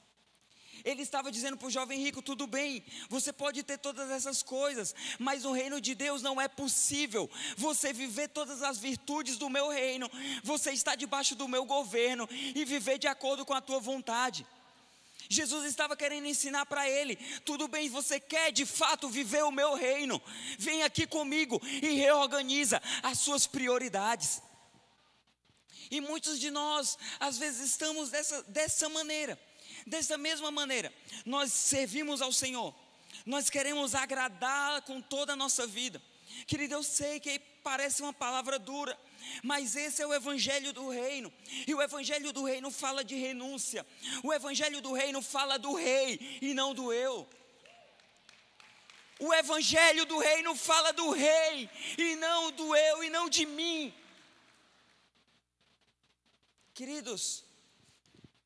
Ele 0.83 1.01
estava 1.01 1.31
dizendo 1.31 1.57
para 1.57 1.67
o 1.67 1.71
jovem 1.71 2.00
rico: 2.00 2.21
tudo 2.21 2.47
bem, 2.47 2.83
você 3.09 3.31
pode 3.31 3.63
ter 3.63 3.77
todas 3.77 4.09
essas 4.09 4.41
coisas, 4.41 4.95
mas 5.19 5.43
no 5.43 5.51
reino 5.51 5.79
de 5.79 5.95
Deus 5.95 6.21
não 6.21 6.39
é 6.39 6.47
possível 6.47 7.29
você 7.57 7.93
viver 7.93 8.29
todas 8.29 8.61
as 8.61 8.77
virtudes 8.77 9.38
do 9.38 9.50
meu 9.50 9.69
reino, 9.69 10.09
você 10.43 10.71
está 10.71 10.95
debaixo 10.95 11.35
do 11.35 11.47
meu 11.47 11.65
governo 11.65 12.27
e 12.31 12.65
viver 12.65 12.97
de 12.97 13.07
acordo 13.07 13.45
com 13.45 13.53
a 13.53 13.61
tua 13.61 13.79
vontade. 13.79 14.45
Jesus 15.29 15.63
estava 15.65 15.95
querendo 15.95 16.27
ensinar 16.27 16.65
para 16.65 16.89
ele: 16.89 17.15
tudo 17.45 17.67
bem, 17.67 17.89
você 17.89 18.19
quer 18.19 18.51
de 18.51 18.65
fato 18.65 19.07
viver 19.09 19.43
o 19.43 19.51
meu 19.51 19.75
reino, 19.75 20.21
vem 20.57 20.83
aqui 20.83 21.07
comigo 21.07 21.61
e 21.63 21.93
reorganiza 21.95 22.81
as 23.01 23.19
suas 23.19 23.47
prioridades. 23.47 24.41
E 25.89 26.00
muitos 26.00 26.39
de 26.39 26.50
nós, 26.50 26.97
às 27.19 27.38
vezes, 27.38 27.71
estamos 27.71 28.09
dessa, 28.09 28.43
dessa 28.43 28.88
maneira. 28.89 29.38
Dessa 29.85 30.17
mesma 30.17 30.51
maneira, 30.51 30.93
nós 31.25 31.51
servimos 31.51 32.21
ao 32.21 32.31
Senhor, 32.31 32.73
nós 33.25 33.50
queremos 33.50 33.95
agradar 33.95 34.81
com 34.83 35.01
toda 35.01 35.33
a 35.33 35.35
nossa 35.35 35.65
vida. 35.67 36.01
Querido, 36.47 36.73
eu 36.73 36.83
sei 36.83 37.19
que 37.19 37.39
parece 37.63 38.01
uma 38.01 38.13
palavra 38.13 38.57
dura, 38.57 38.97
mas 39.43 39.75
esse 39.75 40.01
é 40.01 40.07
o 40.07 40.13
evangelho 40.13 40.73
do 40.73 40.89
reino. 40.89 41.31
E 41.67 41.73
o 41.73 41.81
evangelho 41.81 42.31
do 42.31 42.43
reino 42.43 42.71
fala 42.71 43.03
de 43.03 43.15
renúncia. 43.15 43.85
O 44.23 44.33
evangelho 44.33 44.81
do 44.81 44.93
reino 44.93 45.21
fala 45.21 45.59
do 45.59 45.73
rei 45.73 46.39
e 46.41 46.53
não 46.53 46.73
do 46.73 46.91
eu. 46.91 47.27
O 49.19 49.33
evangelho 49.33 50.05
do 50.05 50.17
reino 50.17 50.55
fala 50.55 50.91
do 50.93 51.11
rei 51.11 51.69
e 51.97 52.15
não 52.15 52.51
do 52.51 52.75
eu 52.75 53.03
e 53.03 53.09
não 53.09 53.29
de 53.29 53.45
mim. 53.45 53.93
Queridos, 56.73 57.43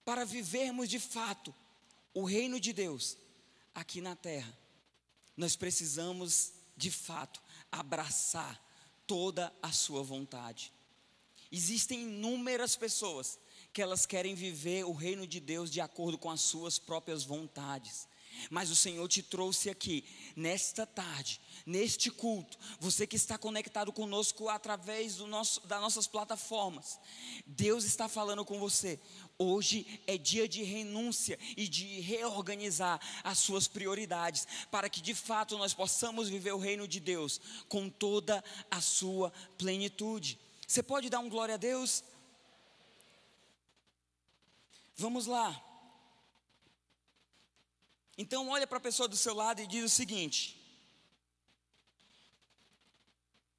para 0.06 0.24
vivermos 0.24 0.88
de 0.88 1.00
fato 1.00 1.54
o 2.14 2.24
reino 2.24 2.60
de 2.60 2.72
Deus 2.72 3.18
aqui 3.74 4.00
na 4.00 4.16
terra, 4.16 4.58
nós 5.36 5.56
precisamos 5.56 6.54
de 6.78 6.90
fato 6.92 7.42
abraçar 7.72 8.64
toda 9.06 9.54
a 9.62 9.72
sua 9.72 10.02
vontade. 10.02 10.72
Existem 11.52 12.04
inúmeras 12.04 12.76
pessoas 12.76 13.40
que 13.74 13.82
elas 13.82 14.06
querem 14.06 14.36
viver 14.36 14.86
o 14.86 14.94
reino 14.94 15.28
de 15.28 15.40
Deus 15.40 15.70
de 15.70 15.82
acordo 15.82 16.18
com 16.18 16.30
as 16.30 16.42
suas 16.42 16.80
próprias 16.80 17.24
vontades. 17.24 18.08
Mas 18.50 18.70
o 18.70 18.76
Senhor 18.76 19.08
te 19.08 19.24
trouxe 19.24 19.70
aqui, 19.70 20.04
nesta 20.36 20.86
tarde, 20.86 21.40
neste 21.66 22.12
culto, 22.12 22.58
você 22.80 23.08
que 23.08 23.16
está 23.16 23.38
conectado 23.38 23.92
conosco 23.94 24.50
através 24.50 25.18
nosso, 25.18 25.66
das 25.66 25.80
nossas 25.80 26.08
plataformas, 26.08 27.00
Deus 27.46 27.86
está 27.86 28.08
falando 28.08 28.44
com 28.44 28.60
você. 28.60 29.00
Hoje 29.38 30.01
é 30.08 30.18
dia 30.18 30.48
de 30.48 30.63
renúncia 30.63 31.38
e 31.58 31.68
de 31.68 32.00
reorganizar 32.00 33.01
as 33.22 33.38
suas 33.38 33.68
prioridades, 33.68 34.48
para 34.72 34.89
que 34.89 35.01
de 35.01 35.13
fato 35.13 35.58
nós 35.58 35.74
possamos 35.74 36.30
viver 36.30 36.54
o 36.54 36.58
reino 36.58 36.88
de 36.88 37.01
Deus 37.01 37.42
com 37.68 37.89
toda 37.89 38.42
a 38.72 38.80
sua 38.80 39.32
plenitude. 39.58 40.39
Você 40.65 40.82
pode 40.82 41.10
dar 41.10 41.20
um 41.20 41.27
glória 41.27 41.56
a 41.56 41.58
Deus? 41.58 42.01
Vamos 44.96 45.25
lá. 45.25 45.62
Então 48.18 48.48
olha 48.48 48.65
para 48.65 48.77
a 48.77 48.82
pessoa 48.82 49.10
do 49.10 49.18
seu 49.18 49.34
lado 49.34 49.62
e 49.62 49.68
diz 49.68 49.84
o 49.84 49.89
seguinte: 49.89 50.58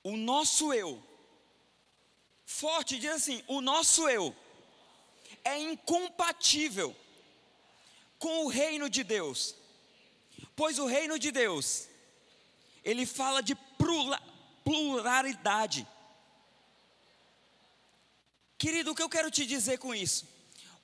O 0.02 0.16
nosso 0.16 0.72
eu, 0.72 1.02
forte, 2.46 2.98
diz 2.98 3.10
assim: 3.10 3.44
o 3.46 3.60
nosso 3.60 4.08
eu 4.08 4.34
é 5.46 5.58
incompatível 5.58 6.94
com 8.18 8.44
o 8.44 8.48
reino 8.48 8.90
de 8.90 9.02
Deus. 9.04 9.54
Pois 10.54 10.78
o 10.78 10.86
reino 10.86 11.18
de 11.18 11.30
Deus, 11.30 11.88
ele 12.82 13.06
fala 13.06 13.40
de 13.42 13.54
pluralidade. 14.64 15.86
Querido, 18.58 18.90
o 18.90 18.94
que 18.94 19.02
eu 19.02 19.08
quero 19.16 19.30
te 19.30 19.46
dizer 19.46 19.78
com 19.78 19.94
isso? 19.94 20.26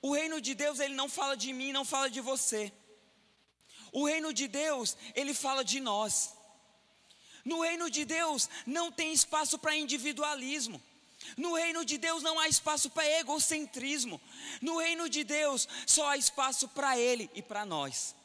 O 0.01 0.13
reino 0.13 0.39
de 0.39 0.53
Deus, 0.53 0.79
ele 0.79 0.95
não 0.95 1.09
fala 1.09 1.35
de 1.35 1.51
mim, 1.51 1.71
não 1.71 1.83
fala 1.83 2.09
de 2.09 2.21
você. 2.21 2.71
O 3.91 4.05
reino 4.05 4.31
de 4.33 4.47
Deus, 4.47 4.95
ele 5.13 5.33
fala 5.33 5.63
de 5.63 5.79
nós. 5.79 6.33
No 7.43 7.61
reino 7.61 7.89
de 7.89 8.05
Deus 8.05 8.49
não 8.65 8.91
tem 8.91 9.11
espaço 9.11 9.59
para 9.59 9.75
individualismo. 9.75 10.81
No 11.37 11.53
reino 11.55 11.83
de 11.85 11.97
Deus 11.97 12.21
não 12.21 12.39
há 12.39 12.47
espaço 12.47 12.89
para 12.89 13.07
egocentrismo. 13.19 14.21
No 14.61 14.77
reino 14.77 15.09
de 15.09 15.23
Deus 15.23 15.67
só 15.85 16.09
há 16.09 16.17
espaço 16.17 16.67
para 16.69 16.97
Ele 16.97 17.29
e 17.33 17.41
para 17.41 17.65
nós. 17.65 18.15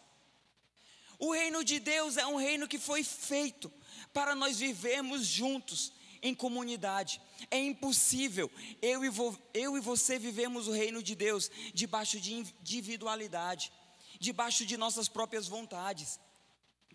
O 1.19 1.33
reino 1.33 1.65
de 1.65 1.81
Deus 1.81 2.17
é 2.17 2.27
um 2.27 2.37
reino 2.37 2.69
que 2.69 2.79
foi 2.79 3.03
feito 3.03 3.73
para 4.13 4.35
nós 4.35 4.59
vivermos 4.59 5.27
juntos, 5.27 5.93
em 6.23 6.35
comunidade. 6.35 7.21
É 7.51 7.59
impossível 7.59 8.51
eu 8.83 9.05
e, 9.05 9.09
vo, 9.09 9.39
eu 9.55 9.77
e 9.77 9.81
você 9.81 10.19
vivemos 10.19 10.67
o 10.67 10.73
reino 10.73 11.03
de 11.03 11.15
Deus 11.15 11.51
debaixo 11.73 12.21
de 12.21 12.35
individualidade 12.35 13.73
debaixo 14.19 14.67
de 14.67 14.77
nossas 14.77 15.09
próprias 15.09 15.47
vontades. 15.47 16.19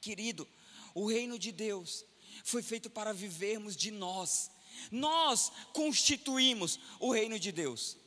Querido, 0.02 0.48
o 0.94 1.08
reino 1.08 1.40
de 1.40 1.52
Deus 1.52 2.06
foi 2.44 2.62
feito 2.62 2.90
para 2.90 3.14
vivermos 3.14 3.76
de 3.76 3.92
nós. 3.92 4.52
Nós 4.92 5.51
constituímos 5.74 6.80
o 7.00 7.12
reino 7.12 7.39
de 7.39 7.51
Deus. 7.51 7.98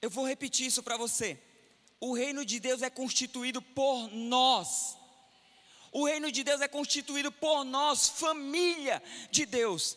Eu 0.00 0.10
vou 0.10 0.26
repetir 0.26 0.66
isso 0.66 0.82
para 0.82 0.96
você. 0.96 1.40
O 2.00 2.14
reino 2.14 2.44
de 2.44 2.58
Deus 2.58 2.82
é 2.82 2.88
constituído 2.88 3.60
por 3.60 4.08
nós. 4.10 4.96
O 5.92 6.06
reino 6.06 6.30
de 6.30 6.42
Deus 6.42 6.60
é 6.60 6.68
constituído 6.68 7.30
por 7.32 7.64
nós, 7.64 8.08
família 8.08 9.02
de 9.30 9.44
Deus. 9.44 9.96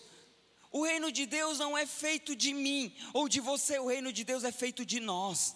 O 0.71 0.83
reino 0.83 1.11
de 1.11 1.25
Deus 1.25 1.59
não 1.59 1.77
é 1.77 1.85
feito 1.85 2.35
de 2.35 2.51
mim 2.53 2.95
ou 3.13 3.29
de 3.29 3.39
você, 3.39 3.77
o 3.77 3.87
reino 3.87 4.11
de 4.11 4.23
Deus 4.23 4.43
é 4.43 4.51
feito 4.51 4.83
de 4.83 4.99
nós. 4.99 5.55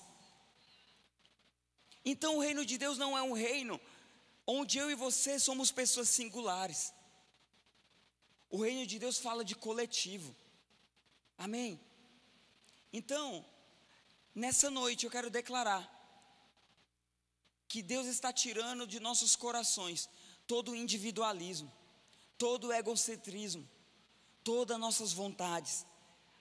Então 2.05 2.37
o 2.37 2.39
reino 2.39 2.63
de 2.63 2.77
Deus 2.77 2.97
não 2.97 3.17
é 3.17 3.21
um 3.21 3.33
reino 3.33 3.81
onde 4.45 4.77
eu 4.77 4.89
e 4.89 4.95
você 4.95 5.39
somos 5.39 5.71
pessoas 5.71 6.07
singulares. 6.07 6.93
O 8.49 8.61
reino 8.61 8.85
de 8.85 8.97
Deus 8.97 9.17
fala 9.17 9.43
de 9.43 9.55
coletivo. 9.55 10.35
Amém? 11.37 11.79
Então, 12.91 13.45
nessa 14.33 14.69
noite 14.69 15.05
eu 15.05 15.11
quero 15.11 15.29
declarar 15.29 15.93
que 17.67 17.81
Deus 17.81 18.07
está 18.07 18.31
tirando 18.31 18.87
de 18.87 18.99
nossos 18.99 19.35
corações 19.35 20.09
todo 20.47 20.71
o 20.71 20.75
individualismo, 20.75 21.71
todo 22.37 22.67
o 22.67 22.73
egocentrismo, 22.73 23.67
todas 24.43 24.75
as 24.75 24.81
nossas 24.81 25.11
vontades. 25.11 25.85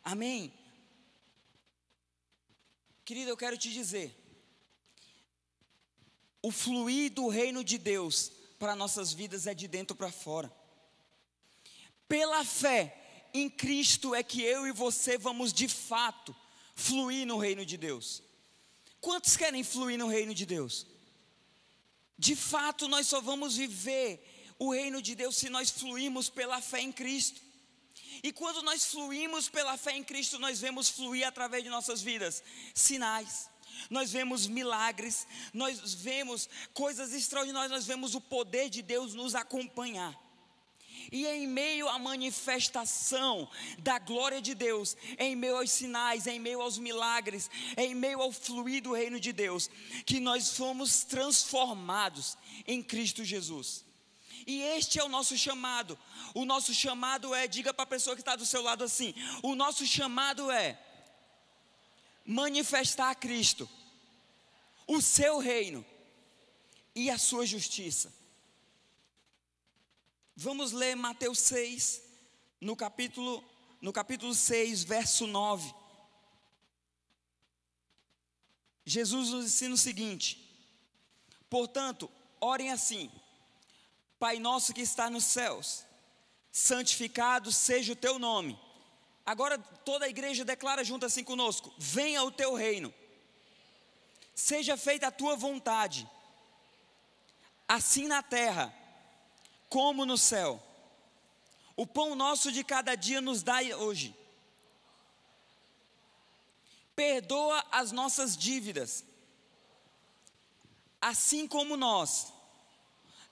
Amém? 0.05 0.53
Querido, 3.05 3.31
eu 3.31 3.37
quero 3.37 3.59
te 3.59 3.73
dizer, 3.73 4.15
o 6.41 6.53
fluir 6.53 7.13
do 7.13 7.27
reino 7.29 7.65
de 7.65 7.77
Deus 7.77 8.31
para 8.59 8.77
nossas 8.77 9.13
vidas 9.13 9.47
é 9.47 9.55
de 9.55 9.67
dentro 9.67 9.97
para 9.97 10.13
fora. 10.13 10.53
Pela 12.09 12.45
fé 12.45 12.97
em 13.35 13.49
Cristo 13.51 14.15
é 14.15 14.23
que 14.23 14.43
eu 14.43 14.67
e 14.67 14.73
você 14.73 15.19
vamos 15.19 15.53
de 15.53 15.69
fato 15.69 16.35
fluir 16.75 17.27
no 17.27 17.39
reino 17.39 17.65
de 17.65 17.77
Deus. 17.77 18.23
Quantos 19.01 19.37
querem 19.37 19.63
fluir 19.63 19.99
no 19.99 20.09
reino 20.09 20.35
de 20.35 20.47
Deus? 20.47 20.87
De 22.19 22.35
fato, 22.35 22.89
nós 22.89 23.07
só 23.07 23.21
vamos 23.21 23.57
viver 23.57 24.55
o 24.59 24.73
reino 24.73 25.03
de 25.03 25.15
Deus 25.15 25.37
se 25.37 25.51
nós 25.51 25.71
fluirmos 25.71 26.29
pela 26.29 26.61
fé 26.61 26.81
em 26.81 26.93
Cristo. 26.93 27.41
E 28.23 28.33
quando 28.33 28.63
nós 28.63 28.87
fluímos 28.87 29.49
pela 29.49 29.77
fé 29.77 29.93
em 29.93 30.03
Cristo, 30.03 30.39
nós 30.39 30.61
vemos 30.61 30.89
fluir 30.89 31.27
através 31.27 31.63
de 31.63 31.69
nossas 31.69 32.01
vidas 32.01 32.43
sinais, 32.75 33.51
nós 33.91 34.11
vemos 34.11 34.47
milagres, 34.47 35.27
nós 35.53 35.95
vemos 35.95 36.49
coisas 36.73 37.13
extraordinárias, 37.13 37.71
nós 37.71 37.87
vemos 37.87 38.15
o 38.15 38.21
poder 38.21 38.71
de 38.71 38.81
Deus 38.81 39.15
nos 39.15 39.35
acompanhar. 39.35 40.26
E 41.11 41.27
em 41.27 41.47
meio 41.47 41.89
à 41.89 41.99
manifestação 41.99 43.49
da 43.79 43.99
glória 43.99 44.41
de 44.41 44.55
Deus, 44.55 44.97
em 45.19 45.37
meio 45.37 45.57
aos 45.57 45.71
sinais, 45.71 46.27
em 46.27 46.39
meio 46.39 46.61
aos 46.61 46.79
milagres, 46.79 47.51
em 47.77 47.95
meio 47.95 48.21
ao 48.21 48.33
fluir 48.33 48.83
do 48.83 48.93
reino 48.93 49.21
de 49.21 49.33
Deus, 49.33 49.71
que 50.05 50.21
nós 50.21 50.57
fomos 50.57 51.05
transformados 51.05 52.37
em 52.67 52.83
Cristo 52.83 53.25
Jesus. 53.25 53.85
E 54.47 54.63
este 54.63 54.99
é 54.99 55.05
o 55.05 55.09
nosso 55.09 55.37
chamado. 55.37 55.99
O 56.33 56.45
nosso 56.45 56.73
chamado 56.73 57.35
é, 57.35 57.49
diga 57.49 57.75
para 57.75 57.83
a 57.83 57.87
pessoa 57.87 58.15
que 58.15 58.23
está 58.23 58.37
do 58.37 58.47
seu 58.47 58.63
lado 58.63 58.85
assim: 58.85 59.15
o 59.43 59.55
nosso 59.55 59.85
chamado 59.85 60.51
é 60.51 60.79
manifestar 62.25 63.11
a 63.11 63.15
Cristo, 63.15 63.69
o 64.87 65.01
seu 65.01 65.39
reino 65.39 65.85
e 66.95 67.11
a 67.11 67.19
sua 67.19 67.45
justiça. 67.45 68.13
Vamos 70.37 70.73
ler 70.73 70.95
Mateus 70.95 71.39
6, 71.39 72.03
no 72.61 72.77
capítulo, 72.77 73.43
no 73.81 73.91
capítulo 73.91 74.35
6, 74.35 74.85
verso 74.85 75.27
9. 75.27 75.75
Jesus 78.85 79.31
nos 79.31 79.47
ensina 79.47 79.75
o 79.75 79.79
seguinte: 79.79 80.39
portanto, 81.49 82.11
orem 82.39 82.71
assim 82.71 83.11
Pai 84.19 84.39
nosso 84.39 84.73
que 84.73 84.81
está 84.81 85.11
nos 85.11 85.25
céus, 85.25 85.85
santificado 86.51 87.53
seja 87.53 87.93
o 87.93 87.97
teu 87.97 88.19
nome. 88.19 88.59
Agora 89.25 89.59
toda 89.59 90.07
a 90.07 90.09
igreja 90.09 90.45
declara 90.45 90.83
junto 90.85 91.05
assim 91.05 91.23
conosco: 91.23 91.73
venha 91.79 92.23
o 92.23 92.31
teu 92.31 92.55
reino, 92.55 92.93
seja 94.35 94.77
feita 94.77 95.09
a 95.09 95.11
tua 95.11 95.37
vontade, 95.37 96.09
assim 97.69 98.07
na 98.07 98.23
terra 98.23 98.86
como 99.69 100.05
no 100.07 100.17
céu. 100.17 100.63
O 101.77 101.87
pão 101.87 102.15
nosso 102.15 102.51
de 102.51 102.65
cada 102.65 102.95
dia 102.95 103.21
nos 103.21 103.43
dai 103.43 103.75
hoje. 103.75 104.15
Perdoa 106.95 107.65
as 107.71 107.93
nossas 107.93 108.37
dívidas, 108.37 109.05
assim 111.01 111.47
como 111.47 111.77
nós 111.77 112.33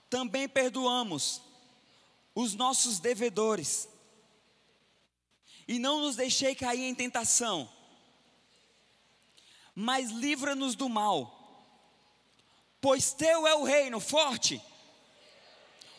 também 0.09 0.47
perdoamos 0.47 1.41
os 2.33 2.53
nossos 2.53 2.99
devedores. 2.99 3.89
E 5.67 5.79
não 5.79 6.01
nos 6.01 6.15
deixei 6.15 6.53
cair 6.53 6.83
em 6.83 6.93
tentação, 6.93 7.67
mas 9.73 10.11
livra-nos 10.11 10.75
do 10.75 10.87
mal, 10.87 11.65
pois 12.79 13.13
teu 13.13 13.47
é 13.47 13.55
o 13.55 13.63
reino 13.63 13.99
forte, 13.99 14.61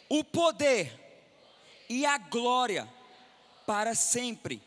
o 0.08 0.22
poder 0.22 0.92
e 1.88 2.04
a 2.04 2.18
glória 2.18 2.88
para 3.66 3.94
sempre. 3.94 4.62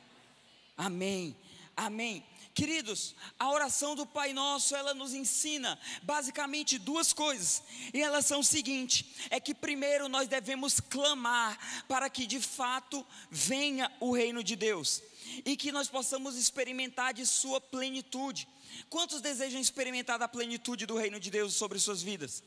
Amém. 0.78 1.36
Amém. 1.76 2.24
Queridos, 2.54 3.16
a 3.40 3.50
oração 3.50 3.96
do 3.96 4.06
Pai 4.06 4.34
Nosso, 4.34 4.76
ela 4.76 4.94
nos 4.94 5.14
ensina 5.14 5.80
basicamente 6.04 6.78
duas 6.78 7.14
coisas. 7.14 7.64
E 7.94 8.02
elas 8.02 8.26
são 8.26 8.42
o 8.42 8.44
seguinte: 8.44 9.16
é 9.30 9.40
que 9.40 9.56
primeiro 9.56 10.10
nós 10.10 10.28
devemos 10.28 10.82
clamar 10.82 11.58
para 11.88 12.10
que 12.10 12.26
de 12.26 12.42
fato 12.42 13.06
venha 13.32 13.90
o 14.02 14.12
reino 14.12 14.44
de 14.44 14.58
Deus 14.58 15.02
e 15.46 15.56
que 15.56 15.72
nós 15.72 15.88
possamos 15.88 16.36
experimentar 16.36 17.14
de 17.14 17.26
sua 17.26 17.62
plenitude. 17.62 18.46
Quantos 18.90 19.22
desejam 19.22 19.62
experimentar 19.62 20.20
da 20.20 20.28
plenitude 20.28 20.86
do 20.86 20.98
reino 20.98 21.20
de 21.20 21.32
Deus 21.32 21.54
sobre 21.54 21.80
suas 21.80 22.02
vidas? 22.02 22.44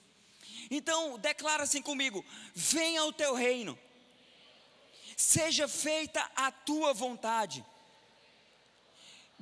Então, 0.71 1.19
declara 1.19 1.65
assim 1.65 1.83
comigo: 1.83 2.25
venha 2.55 3.05
o 3.05 3.13
teu 3.13 3.35
reino. 3.35 3.79
Seja 5.17 5.69
feita 5.69 6.31
a 6.35 6.51
tua 6.51 6.93
vontade 6.93 7.65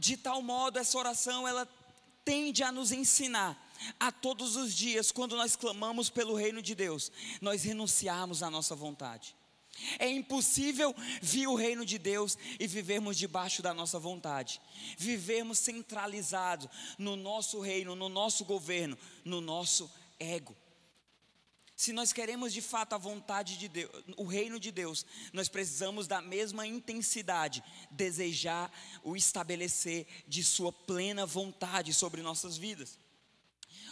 de 0.00 0.16
tal 0.16 0.40
modo 0.40 0.78
essa 0.78 0.96
oração 0.96 1.46
ela 1.46 1.68
tende 2.24 2.62
a 2.62 2.72
nos 2.72 2.90
ensinar 2.90 3.70
a 3.98 4.10
todos 4.10 4.56
os 4.56 4.74
dias, 4.74 5.12
quando 5.12 5.36
nós 5.36 5.56
clamamos 5.56 6.08
pelo 6.08 6.34
reino 6.34 6.62
de 6.62 6.74
Deus, 6.74 7.12
nós 7.40 7.64
renunciarmos 7.64 8.42
à 8.42 8.50
nossa 8.50 8.74
vontade. 8.74 9.36
É 9.98 10.08
impossível 10.10 10.94
vir 11.20 11.46
o 11.46 11.54
reino 11.54 11.84
de 11.84 11.98
Deus 11.98 12.36
e 12.58 12.66
vivermos 12.66 13.16
debaixo 13.16 13.62
da 13.62 13.72
nossa 13.74 13.98
vontade, 13.98 14.60
vivermos 14.96 15.58
centralizados 15.58 16.68
no 16.98 17.14
nosso 17.14 17.60
reino, 17.60 17.94
no 17.94 18.08
nosso 18.08 18.44
governo, 18.44 18.98
no 19.24 19.40
nosso 19.40 19.90
ego. 20.18 20.56
Se 21.80 21.94
nós 21.94 22.12
queremos 22.12 22.52
de 22.52 22.60
fato 22.60 22.92
a 22.92 22.98
vontade 22.98 23.56
de 23.56 23.66
Deus, 23.66 23.90
o 24.18 24.26
reino 24.26 24.60
de 24.60 24.70
Deus, 24.70 25.06
nós 25.32 25.48
precisamos 25.48 26.06
da 26.06 26.20
mesma 26.20 26.66
intensidade, 26.66 27.64
desejar 27.90 28.70
o 29.02 29.16
estabelecer 29.16 30.06
de 30.28 30.44
Sua 30.44 30.70
plena 30.70 31.24
vontade 31.24 31.94
sobre 31.94 32.20
nossas 32.20 32.58
vidas. 32.58 32.98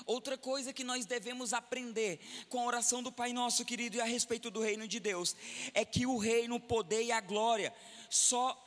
Outra 0.05 0.37
coisa 0.37 0.70
que 0.70 0.85
nós 0.85 1.07
devemos 1.07 1.55
aprender 1.55 2.20
com 2.51 2.61
a 2.61 2.66
oração 2.66 3.03
do 3.03 3.11
Pai 3.11 3.33
Nosso, 3.33 3.64
querido, 3.64 3.96
e 3.96 4.03
a 4.03 4.05
respeito 4.05 4.51
do 4.51 4.61
reino 4.61 4.87
de 4.87 5.01
Deus, 5.01 5.35
é 5.72 5.83
que 5.83 6.05
o 6.05 6.18
reino, 6.18 6.57
o 6.57 6.61
poder 6.61 7.05
e 7.05 7.11
a 7.11 7.22
glória, 7.22 7.74
só, 8.11 8.62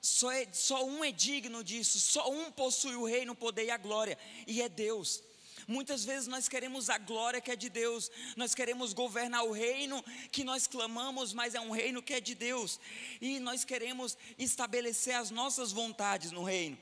só, 0.00 0.32
é, 0.32 0.48
só 0.50 0.82
um 0.82 1.04
é 1.04 1.12
digno 1.12 1.62
disso, 1.62 2.00
só 2.00 2.30
um 2.30 2.50
possui 2.50 2.96
o 2.96 3.04
reino, 3.04 3.34
o 3.34 3.36
poder 3.36 3.66
e 3.66 3.70
a 3.70 3.76
glória, 3.76 4.16
e 4.46 4.62
é 4.62 4.68
Deus. 4.70 5.22
Muitas 5.66 6.04
vezes 6.04 6.26
nós 6.26 6.48
queremos 6.48 6.90
a 6.90 6.98
glória 6.98 7.40
que 7.40 7.50
é 7.50 7.56
de 7.56 7.68
Deus, 7.68 8.10
nós 8.36 8.54
queremos 8.54 8.92
governar 8.92 9.44
o 9.44 9.52
reino 9.52 10.02
que 10.30 10.44
nós 10.44 10.66
clamamos, 10.66 11.32
mas 11.32 11.54
é 11.54 11.60
um 11.60 11.70
reino 11.70 12.02
que 12.02 12.14
é 12.14 12.20
de 12.20 12.34
Deus, 12.34 12.80
e 13.20 13.38
nós 13.40 13.64
queremos 13.64 14.16
estabelecer 14.38 15.14
as 15.14 15.30
nossas 15.30 15.72
vontades 15.72 16.30
no 16.30 16.42
reino. 16.42 16.78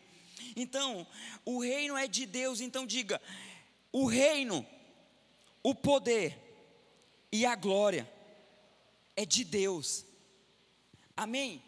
Então, 0.56 1.06
o 1.44 1.60
reino 1.60 1.96
é 1.96 2.08
de 2.08 2.26
Deus, 2.26 2.60
então 2.60 2.86
diga: 2.86 3.20
o 3.92 4.06
reino, 4.06 4.66
o 5.62 5.74
poder 5.74 6.38
e 7.30 7.44
a 7.44 7.54
glória 7.54 8.10
é 9.16 9.24
de 9.24 9.44
Deus. 9.44 10.04
Amém? 11.16 11.62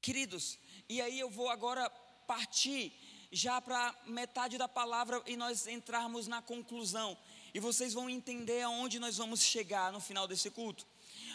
Queridos, 0.00 0.58
e 0.88 1.00
aí 1.00 1.18
eu 1.18 1.30
vou 1.30 1.48
agora 1.48 1.90
partir 2.26 2.92
já 3.32 3.60
para 3.60 3.94
metade 4.06 4.58
da 4.58 4.68
palavra 4.68 5.22
e 5.26 5.36
nós 5.36 5.66
entrarmos 5.66 6.28
na 6.28 6.42
conclusão. 6.42 7.16
E 7.54 7.58
vocês 7.58 7.92
vão 7.92 8.08
entender 8.08 8.62
aonde 8.62 8.98
nós 8.98 9.16
vamos 9.16 9.42
chegar 9.42 9.90
no 9.90 10.00
final 10.00 10.28
desse 10.28 10.50
culto. 10.50 10.86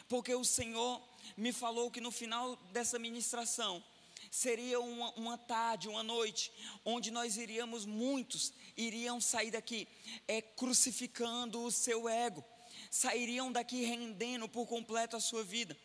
Porque 0.07 0.33
o 0.33 0.45
Senhor 0.45 1.01
me 1.36 1.51
falou 1.51 1.91
que 1.91 1.99
no 1.99 2.12
final 2.12 2.55
dessa 2.71 2.97
ministração 2.97 3.83
seria 4.31 4.79
uma, 4.79 5.12
uma 5.12 5.38
tarde, 5.38 5.89
uma 5.89 6.03
noite, 6.03 6.51
onde 6.86 7.12
nós 7.12 7.36
iríamos, 7.38 7.86
muitos 7.86 8.53
iriam 8.75 9.19
sair 9.19 9.51
daqui 9.51 9.88
é, 10.27 10.41
crucificando 10.41 11.62
o 11.63 11.71
seu 11.71 12.07
ego 12.07 12.43
sairiam 12.89 13.51
daqui 13.51 13.83
rendendo 13.83 14.47
por 14.47 14.65
completo 14.65 15.15
a 15.15 15.19
sua 15.19 15.43
vida. 15.43 15.77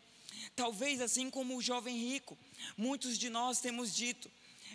Talvez 0.55 1.01
assim 1.01 1.29
como 1.29 1.55
o 1.55 1.61
jovem 1.61 1.97
rico, 1.97 2.37
muitos 2.77 3.17
de 3.17 3.29
nós 3.29 3.59
temos 3.59 3.93
dito 3.93 4.29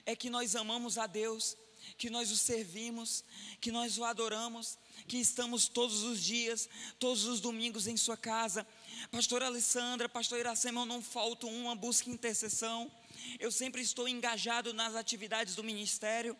é 0.08 0.16
que 0.16 0.30
nós 0.30 0.56
amamos 0.56 0.96
a 0.96 1.06
Deus, 1.06 1.54
que 1.98 2.08
nós 2.08 2.30
o 2.30 2.36
servimos, 2.36 3.22
que 3.60 3.70
nós 3.70 3.98
o 3.98 4.04
adoramos, 4.04 4.78
que 5.06 5.18
estamos 5.18 5.68
todos 5.68 6.02
os 6.02 6.24
dias, 6.24 6.66
todos 6.98 7.24
os 7.24 7.42
domingos 7.42 7.86
em 7.86 7.94
sua 7.94 8.16
casa. 8.16 8.66
Pastor 9.10 9.42
Alessandra, 9.42 10.08
pastor 10.08 10.38
Iracema, 10.38 10.80
eu 10.80 10.86
não 10.86 11.02
falto 11.02 11.46
uma 11.46 11.76
busca 11.76 12.08
intercessão. 12.08 12.90
Eu 13.38 13.52
sempre 13.52 13.82
estou 13.82 14.08
engajado 14.08 14.72
nas 14.72 14.94
atividades 14.94 15.54
do 15.54 15.62
ministério. 15.62 16.34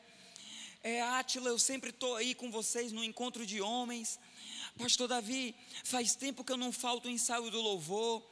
É, 0.83 1.02
Átila, 1.02 1.50
eu 1.50 1.59
sempre 1.59 1.90
estou 1.90 2.16
aí 2.16 2.35
com 2.35 2.50
vocês 2.50 2.90
no 2.90 3.04
encontro 3.04 3.44
de 3.44 3.61
homens. 3.61 4.18
Pastor 4.78 5.09
Davi, 5.09 5.54
faz 5.85 6.14
tempo 6.14 6.42
que 6.42 6.52
eu 6.52 6.57
não 6.57 6.72
falto 6.72 7.07
o 7.07 7.11
ensaio 7.11 7.50
do 7.50 7.61
louvor. 7.61 8.24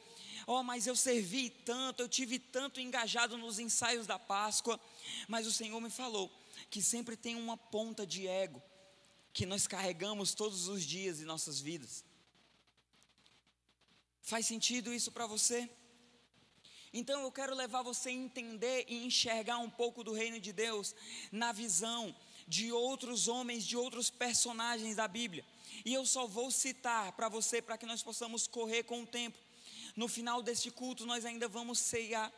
Oh, 0.49 0.63
mas 0.63 0.87
eu 0.87 0.95
servi 0.95 1.49
tanto, 1.49 2.01
eu 2.01 2.07
tive 2.07 2.39
tanto 2.39 2.79
engajado 2.79 3.37
nos 3.37 3.59
ensaios 3.59 4.07
da 4.07 4.17
Páscoa. 4.17 4.79
Mas 5.27 5.45
o 5.45 5.51
Senhor 5.51 5.79
me 5.81 5.89
falou 5.89 6.31
que 6.69 6.81
sempre 6.81 7.17
tem 7.17 7.35
uma 7.35 7.57
ponta 7.57 8.07
de 8.07 8.25
ego 8.25 8.63
que 9.33 9.45
nós 9.45 9.67
carregamos 9.67 10.33
todos 10.33 10.69
os 10.69 10.83
dias 10.83 11.19
em 11.19 11.25
nossas 11.25 11.59
vidas. 11.59 12.03
Faz 14.21 14.45
sentido 14.45 14.93
isso 14.93 15.11
para 15.11 15.27
você? 15.27 15.69
Então 16.93 17.21
eu 17.21 17.31
quero 17.31 17.53
levar 17.53 17.81
você 17.81 18.07
a 18.07 18.13
entender 18.13 18.85
e 18.87 19.05
enxergar 19.05 19.57
um 19.57 19.69
pouco 19.69 20.01
do 20.01 20.13
reino 20.13 20.39
de 20.39 20.53
Deus 20.53 20.95
na 21.29 21.51
visão 21.51 22.15
de 22.47 22.71
outros 22.71 23.27
homens, 23.27 23.65
de 23.65 23.75
outros 23.75 24.09
personagens 24.09 24.95
da 24.95 25.09
Bíblia. 25.09 25.45
E 25.83 25.93
eu 25.93 26.05
só 26.05 26.25
vou 26.25 26.49
citar 26.49 27.11
para 27.11 27.27
você, 27.27 27.61
para 27.61 27.77
que 27.77 27.85
nós 27.85 28.01
possamos 28.01 28.47
correr 28.47 28.83
com 28.83 29.03
o 29.03 29.05
tempo. 29.05 29.37
No 29.97 30.07
final 30.07 30.43
deste 30.43 30.69
culto, 30.69 31.07
nós 31.07 31.25
ainda 31.25 31.47
vamos 31.47 31.79
ceiar, 31.79 32.31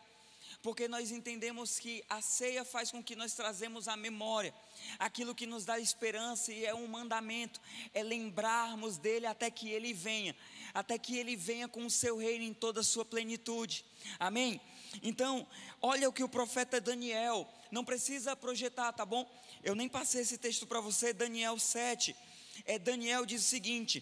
porque 0.62 0.88
nós 0.88 1.12
entendemos 1.12 1.78
que 1.78 2.02
a 2.10 2.22
ceia 2.22 2.64
faz 2.64 2.90
com 2.90 3.04
que 3.04 3.18
nós 3.18 3.34
trazemos 3.34 3.90
a 3.90 3.98
memória, 3.98 4.54
aquilo 4.98 5.36
que 5.36 5.46
nos 5.46 5.66
dá 5.66 5.78
esperança 5.78 6.54
e 6.54 6.66
é 6.66 6.74
um 6.74 6.88
mandamento, 6.88 7.60
é 7.94 8.02
lembrarmos 8.02 8.98
dele 8.98 9.26
até 9.26 9.52
que 9.52 9.70
ele 9.70 9.92
venha, 9.94 10.34
até 10.74 10.98
que 10.98 11.18
ele 11.18 11.36
venha 11.36 11.68
com 11.68 11.86
o 11.86 11.90
seu 11.90 12.18
reino 12.18 12.46
em 12.46 12.54
toda 12.54 12.80
a 12.80 12.84
sua 12.84 13.04
plenitude. 13.04 13.84
Amém? 14.18 14.62
Então, 15.04 15.46
olha 15.82 16.08
o 16.08 16.14
que 16.14 16.24
o 16.24 16.30
profeta 16.30 16.80
Daniel, 16.80 17.46
não 17.70 17.84
precisa 17.84 18.38
projetar, 18.38 18.94
tá 18.94 19.06
bom? 19.06 19.30
Eu 19.62 19.76
nem 19.76 19.90
passei 19.90 20.22
esse 20.22 20.38
texto 20.38 20.66
para 20.66 20.80
você, 20.80 21.12
Daniel 21.12 21.60
7. 21.60 22.16
É, 22.64 22.80
Daniel 22.80 23.26
diz 23.26 23.42
o 23.42 23.50
seguinte: 23.50 24.02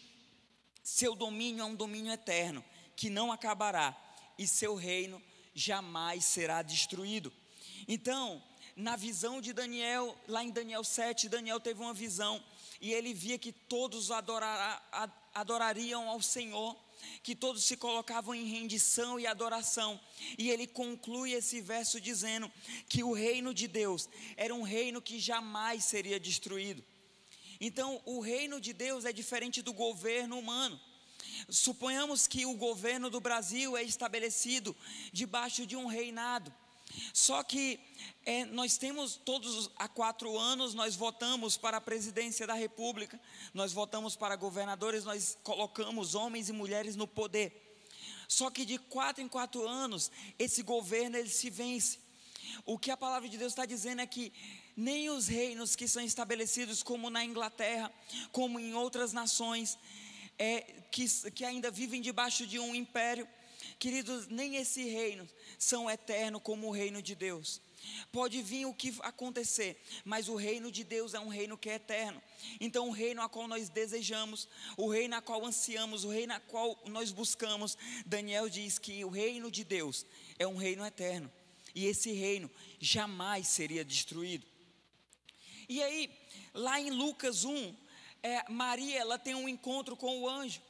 seu 0.83 1.15
domínio 1.15 1.63
é 1.63 1.65
um 1.65 1.75
domínio 1.75 2.11
eterno, 2.11 2.63
que 2.97 3.10
não 3.10 3.31
acabará, 3.31 3.95
e 4.38 4.45
seu 4.45 4.75
reino 4.75 5.23
jamais 5.55 6.25
será 6.25 6.62
destruído. 6.62 7.31
Então, 7.88 8.43
na 8.75 8.97
visão 8.97 9.39
de 9.39 9.53
Daniel, 9.53 10.13
lá 10.27 10.43
em 10.43 10.51
Daniel 10.51 10.83
7, 10.83 11.29
Daniel 11.29 11.60
teve 11.60 11.79
uma 11.79 11.93
visão 11.93 12.43
e 12.81 12.91
ele 12.93 13.13
via 13.13 13.39
que 13.39 13.51
todos 13.51 14.10
adorariam 15.33 16.10
ao 16.10 16.21
Senhor, 16.21 16.75
que 17.23 17.36
todos 17.36 17.63
se 17.63 17.77
colocavam 17.77 18.36
em 18.36 18.45
rendição 18.45 19.19
e 19.19 19.25
adoração. 19.25 19.99
E 20.38 20.49
ele 20.49 20.67
conclui 20.67 21.31
esse 21.31 21.62
verso 21.62 22.01
dizendo 22.01 22.51
que 22.89 23.03
o 23.03 23.13
reino 23.13 23.53
de 23.53 23.67
Deus 23.67 24.10
era 24.36 24.53
um 24.53 24.63
reino 24.63 25.01
que 25.01 25.19
jamais 25.19 25.86
seria 25.86 26.19
destruído. 26.19 26.83
Então, 27.60 27.99
o 28.05 28.19
reino 28.19 28.62
de 28.62 28.73
Deus 28.73 29.05
é 29.05 29.13
diferente 29.13 29.63
do 29.63 29.73
governo 29.73 30.38
humano. 30.38 30.79
Suponhamos 31.50 32.28
que 32.28 32.45
o 32.45 32.54
governo 32.54 33.10
do 33.10 33.19
Brasil 33.19 33.78
é 33.78 33.84
estabelecido 33.84 34.76
debaixo 35.12 35.65
de 35.65 35.76
um 35.76 35.88
reinado. 35.88 36.54
Só 37.13 37.43
que 37.43 37.80
é, 38.26 38.45
nós 38.45 38.78
temos 38.78 39.15
todos 39.15 39.69
há 39.76 39.88
quatro 39.88 40.38
anos 40.38 40.73
nós 40.73 40.95
votamos 40.95 41.58
para 41.58 41.78
a 41.78 41.82
presidência 41.82 42.47
da 42.47 42.54
República, 42.54 43.19
nós 43.54 43.73
votamos 43.73 44.15
para 44.15 44.36
governadores, 44.36 45.04
nós 45.04 45.38
colocamos 45.43 46.15
homens 46.15 46.50
e 46.50 46.54
mulheres 46.54 46.95
no 46.95 47.08
poder. 47.08 47.63
Só 48.28 48.50
que 48.50 48.65
de 48.65 48.78
quatro 48.78 49.23
em 49.23 49.28
quatro 49.28 49.67
anos 49.67 50.12
esse 50.38 50.62
governo 50.62 51.17
ele 51.17 51.30
se 51.30 51.50
vence. 51.50 52.00
O 52.65 52.78
que 52.78 52.91
a 52.91 52.97
palavra 52.97 53.28
de 53.28 53.38
Deus 53.38 53.52
está 53.52 53.65
dizendo 53.65 54.02
é 54.02 54.08
que 54.08 54.32
nem 54.76 55.10
os 55.10 55.28
reinos 55.28 55.76
que 55.76 55.88
são 55.88 56.04
estabelecidos, 56.04 56.84
como 56.84 57.10
na 57.10 57.23
Inglaterra, 57.23 57.91
como 58.32 58.60
em 58.60 58.73
outras 58.73 59.12
nações, 59.12 59.78
é, 60.39 60.62
que, 60.91 61.08
que 61.32 61.45
ainda 61.45 61.71
vivem 61.71 62.02
debaixo 62.02 62.45
de 62.45 62.60
um 62.60 62.76
império, 62.76 63.28
queridos, 63.80 64.28
nem 64.28 64.56
esse 64.56 64.84
reino 64.84 65.28
são 65.58 65.89
eternos 65.89 66.41
como 66.43 66.67
o 66.67 66.71
reino 66.71 67.02
de 67.02 67.15
Deus. 67.15 67.62
Pode 68.12 68.41
vir 68.41 68.65
o 68.65 68.73
que 68.73 68.93
acontecer, 69.02 69.82
mas 70.04 70.28
o 70.28 70.36
reino 70.36 70.71
de 70.71 70.84
Deus 70.84 71.13
é 71.13 71.19
um 71.19 71.28
reino 71.28 71.58
que 71.58 71.69
é 71.69 71.76
eterno. 71.76 72.21
Então, 72.60 72.89
o 72.89 72.91
reino 72.91 73.21
a 73.21 73.30
qual 73.30 73.47
nós 73.47 73.69
desejamos, 73.69 74.47
o 74.76 74.89
reino 74.89 75.15
a 75.15 75.21
qual 75.21 75.45
ansiamos, 75.45 76.04
o 76.04 76.10
reino 76.10 76.34
a 76.34 76.39
qual 76.39 76.78
nós 76.88 77.12
buscamos, 77.12 77.78
Daniel 78.06 78.50
diz 78.50 78.78
que 78.78 79.06
o 79.06 79.10
reino 79.10 79.50
de 79.50 79.63
Deus 79.63 80.06
é 80.38 80.45
um 80.45 80.58
reino 80.58 80.86
eterno. 80.86 81.32
E 81.73 81.86
esse 81.86 82.12
reino 82.12 82.50
jamais 82.80 83.47
seria 83.47 83.86
destruído. 83.86 84.45
E 85.69 85.82
aí, 85.84 86.10
lá 86.54 86.80
em 86.80 86.89
Lucas 86.89 87.43
1, 87.43 87.76
é, 88.23 88.49
Maria 88.49 88.99
ela 88.99 89.17
tem 89.17 89.36
um 89.36 89.47
encontro 89.47 89.95
com 89.95 90.21
o 90.21 90.30
anjo. 90.30 90.62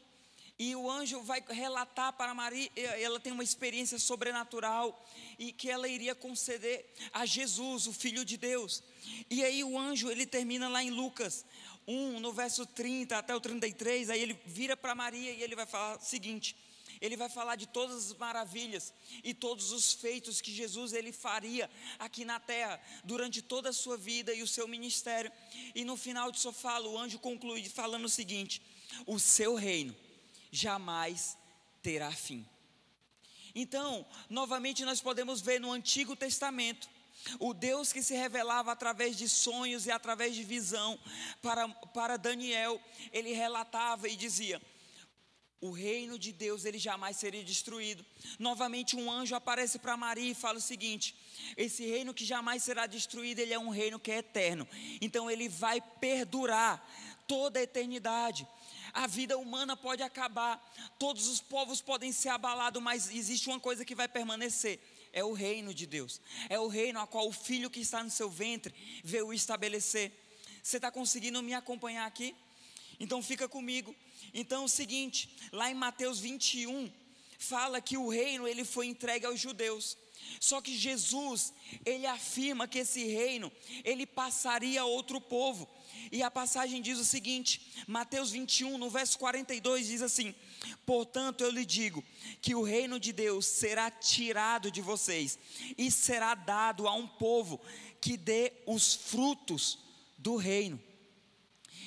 E 0.59 0.75
o 0.75 0.89
anjo 0.89 1.21
vai 1.21 1.43
relatar 1.47 2.11
para 2.13 2.33
Maria, 2.33 2.67
ela 2.75 3.19
tem 3.19 3.31
uma 3.31 3.43
experiência 3.43 3.99
sobrenatural 3.99 5.05
e 5.37 5.51
que 5.51 5.69
ela 5.69 5.87
iria 5.87 6.15
conceder 6.15 6.83
a 7.13 7.27
Jesus, 7.27 7.85
o 7.85 7.93
filho 7.93 8.25
de 8.25 8.37
Deus. 8.37 8.81
E 9.29 9.43
aí 9.43 9.63
o 9.63 9.77
anjo, 9.77 10.09
ele 10.09 10.25
termina 10.25 10.67
lá 10.67 10.83
em 10.83 10.89
Lucas 10.89 11.45
1, 11.87 12.19
no 12.19 12.33
verso 12.33 12.65
30 12.65 13.17
até 13.17 13.35
o 13.35 13.39
33, 13.39 14.09
aí 14.09 14.19
ele 14.19 14.39
vira 14.47 14.75
para 14.75 14.95
Maria 14.95 15.31
e 15.31 15.43
ele 15.43 15.55
vai 15.55 15.67
falar 15.67 15.97
o 15.97 16.01
seguinte: 16.01 16.55
ele 17.01 17.17
vai 17.17 17.29
falar 17.29 17.55
de 17.55 17.67
todas 17.67 17.95
as 17.95 18.13
maravilhas 18.13 18.93
e 19.23 19.33
todos 19.33 19.71
os 19.71 19.93
feitos 19.93 20.41
que 20.41 20.51
Jesus 20.51 20.93
ele 20.93 21.11
faria 21.11 21.69
aqui 21.99 22.25
na 22.25 22.39
terra 22.39 22.79
durante 23.03 23.41
toda 23.41 23.69
a 23.69 23.73
sua 23.73 23.97
vida 23.97 24.33
e 24.33 24.41
o 24.41 24.47
seu 24.47 24.67
ministério. 24.67 25.31
E 25.75 25.83
no 25.83 25.97
final 25.97 26.31
de 26.31 26.39
sua 26.39 26.53
fala, 26.53 26.87
o 26.87 26.97
anjo 26.97 27.19
conclui 27.19 27.67
falando 27.69 28.05
o 28.05 28.09
seguinte: 28.09 28.61
o 29.05 29.19
seu 29.19 29.55
reino 29.55 29.95
jamais 30.51 31.37
terá 31.81 32.11
fim. 32.11 32.45
Então, 33.53 34.05
novamente 34.29 34.85
nós 34.85 35.01
podemos 35.01 35.41
ver 35.41 35.59
no 35.59 35.71
Antigo 35.71 36.15
Testamento 36.15 36.87
o 37.39 37.53
Deus 37.53 37.91
que 37.91 38.01
se 38.01 38.15
revelava 38.15 38.71
através 38.71 39.17
de 39.17 39.27
sonhos 39.27 39.85
e 39.85 39.91
através 39.91 40.35
de 40.35 40.43
visão 40.43 40.97
para, 41.41 41.67
para 41.67 42.17
Daniel, 42.17 42.79
ele 43.11 43.33
relatava 43.33 44.07
e 44.07 44.15
dizia: 44.15 44.61
o 45.59 45.71
reino 45.71 46.19
de 46.19 46.31
Deus 46.31 46.65
ele 46.65 46.77
jamais 46.77 47.17
seria 47.17 47.43
destruído. 47.43 48.05
Novamente 48.37 48.95
um 48.95 49.11
anjo 49.11 49.35
aparece 49.35 49.79
para 49.79 49.97
Maria 49.97 50.31
e 50.31 50.35
fala 50.35 50.57
o 50.57 50.61
seguinte: 50.61 51.15
esse 51.55 51.85
reino 51.85 52.13
que 52.13 52.25
jamais 52.25 52.63
será 52.63 52.85
destruído, 52.85 53.39
ele 53.39 53.53
é 53.53 53.59
um 53.59 53.69
reino 53.69 53.99
que 53.99 54.11
é 54.11 54.17
eterno. 54.17 54.67
Então 55.01 55.29
ele 55.29 55.49
vai 55.49 55.81
perdurar 55.81 56.85
toda 57.27 57.59
a 57.59 57.63
eternidade 57.63 58.47
a 58.97 59.05
vida 59.05 59.37
humana 59.37 59.77
pode 59.77 60.01
acabar, 60.01 60.59
todos 60.97 61.27
os 61.27 61.39
povos 61.39 61.79
podem 61.79 62.11
ser 62.11 62.29
abalados, 62.29 62.81
mas 62.81 63.11
existe 63.11 63.47
uma 63.47 63.59
coisa 63.59 63.85
que 63.85 63.93
vai 63.93 64.07
permanecer: 64.07 64.79
é 65.13 65.23
o 65.23 65.33
reino 65.33 65.71
de 65.71 65.85
Deus, 65.85 66.19
é 66.49 66.59
o 66.59 66.67
reino 66.67 66.99
a 66.99 67.05
qual 67.05 67.27
o 67.27 67.31
filho 67.31 67.69
que 67.69 67.79
está 67.79 68.03
no 68.03 68.09
seu 68.09 68.27
ventre 68.27 68.73
veio 69.03 69.31
estabelecer. 69.31 70.11
Você 70.63 70.77
está 70.77 70.89
conseguindo 70.89 71.43
me 71.43 71.53
acompanhar 71.53 72.07
aqui? 72.07 72.35
Então 72.99 73.21
fica 73.21 73.47
comigo. 73.47 73.95
Então 74.33 74.63
é 74.63 74.65
o 74.65 74.69
seguinte, 74.69 75.29
lá 75.51 75.69
em 75.69 75.75
Mateus 75.75 76.19
21, 76.19 76.91
fala 77.37 77.81
que 77.81 77.97
o 77.97 78.09
reino 78.09 78.47
ele 78.47 78.65
foi 78.65 78.87
entregue 78.87 79.25
aos 79.25 79.39
judeus. 79.39 79.97
Só 80.39 80.61
que 80.61 80.77
Jesus, 80.77 81.53
ele 81.85 82.05
afirma 82.05 82.67
que 82.67 82.79
esse 82.79 83.03
reino, 83.05 83.51
ele 83.83 84.05
passaria 84.05 84.81
a 84.81 84.85
outro 84.85 85.21
povo. 85.21 85.67
E 86.11 86.21
a 86.21 86.31
passagem 86.31 86.81
diz 86.81 86.99
o 86.99 87.05
seguinte, 87.05 87.61
Mateus 87.87 88.31
21, 88.31 88.77
no 88.77 88.89
verso 88.89 89.17
42, 89.17 89.87
diz 89.87 90.01
assim: 90.01 90.33
Portanto, 90.85 91.43
eu 91.43 91.49
lhe 91.49 91.65
digo 91.65 92.03
que 92.41 92.55
o 92.55 92.61
reino 92.61 92.99
de 92.99 93.11
Deus 93.11 93.45
será 93.45 93.89
tirado 93.89 94.71
de 94.71 94.81
vocês 94.81 95.37
e 95.77 95.91
será 95.91 96.35
dado 96.35 96.87
a 96.87 96.93
um 96.93 97.07
povo 97.07 97.59
que 97.99 98.15
dê 98.15 98.53
os 98.65 98.93
frutos 98.93 99.79
do 100.17 100.35
reino. 100.35 100.81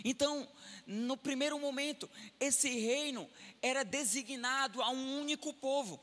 Então, 0.05 0.49
no 0.87 1.17
primeiro 1.17 1.59
momento, 1.59 2.09
esse 2.39 2.69
reino 2.69 3.29
era 3.63 3.85
designado 3.85 4.83
a 4.83 4.91
um 4.91 5.21
único 5.21 5.53
povo. 5.53 6.01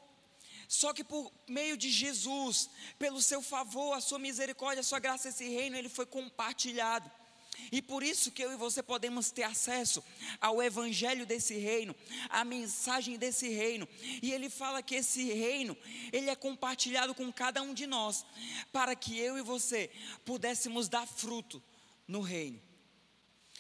Só 0.67 0.93
que 0.93 1.03
por 1.03 1.31
meio 1.47 1.77
de 1.77 1.89
Jesus, 1.89 2.69
pelo 2.99 3.21
seu 3.21 3.41
favor, 3.41 3.93
a 3.93 4.01
sua 4.01 4.19
misericórdia, 4.19 4.81
a 4.81 4.83
sua 4.83 4.99
graça, 4.99 5.29
esse 5.29 5.47
reino 5.47 5.77
ele 5.77 5.89
foi 5.89 6.05
compartilhado. 6.05 7.09
E 7.71 7.81
por 7.81 8.03
isso 8.03 8.31
que 8.31 8.43
eu 8.43 8.51
e 8.51 8.57
você 8.57 8.83
podemos 8.83 9.31
ter 9.31 9.43
acesso 9.43 10.03
ao 10.39 10.61
evangelho 10.61 11.25
desse 11.25 11.55
reino, 11.55 11.95
à 12.29 12.45
mensagem 12.45 13.17
desse 13.17 13.49
reino. 13.49 13.87
E 14.21 14.31
ele 14.31 14.49
fala 14.49 14.83
que 14.83 14.95
esse 14.95 15.23
reino, 15.33 15.75
ele 16.11 16.29
é 16.29 16.35
compartilhado 16.35 17.15
com 17.15 17.31
cada 17.31 17.61
um 17.61 17.73
de 17.73 17.87
nós, 17.87 18.25
para 18.71 18.95
que 18.95 19.17
eu 19.17 19.37
e 19.37 19.41
você 19.41 19.89
pudéssemos 20.23 20.87
dar 20.87 21.07
fruto 21.07 21.63
no 22.07 22.21
reino. 22.21 22.66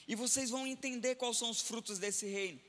E 0.07 0.15
vocês 0.15 0.49
vão 0.49 0.65
entender 0.65 1.15
quais 1.15 1.37
são 1.37 1.49
os 1.49 1.61
frutos 1.61 1.99
desse 1.99 2.25
reino. 2.25 2.59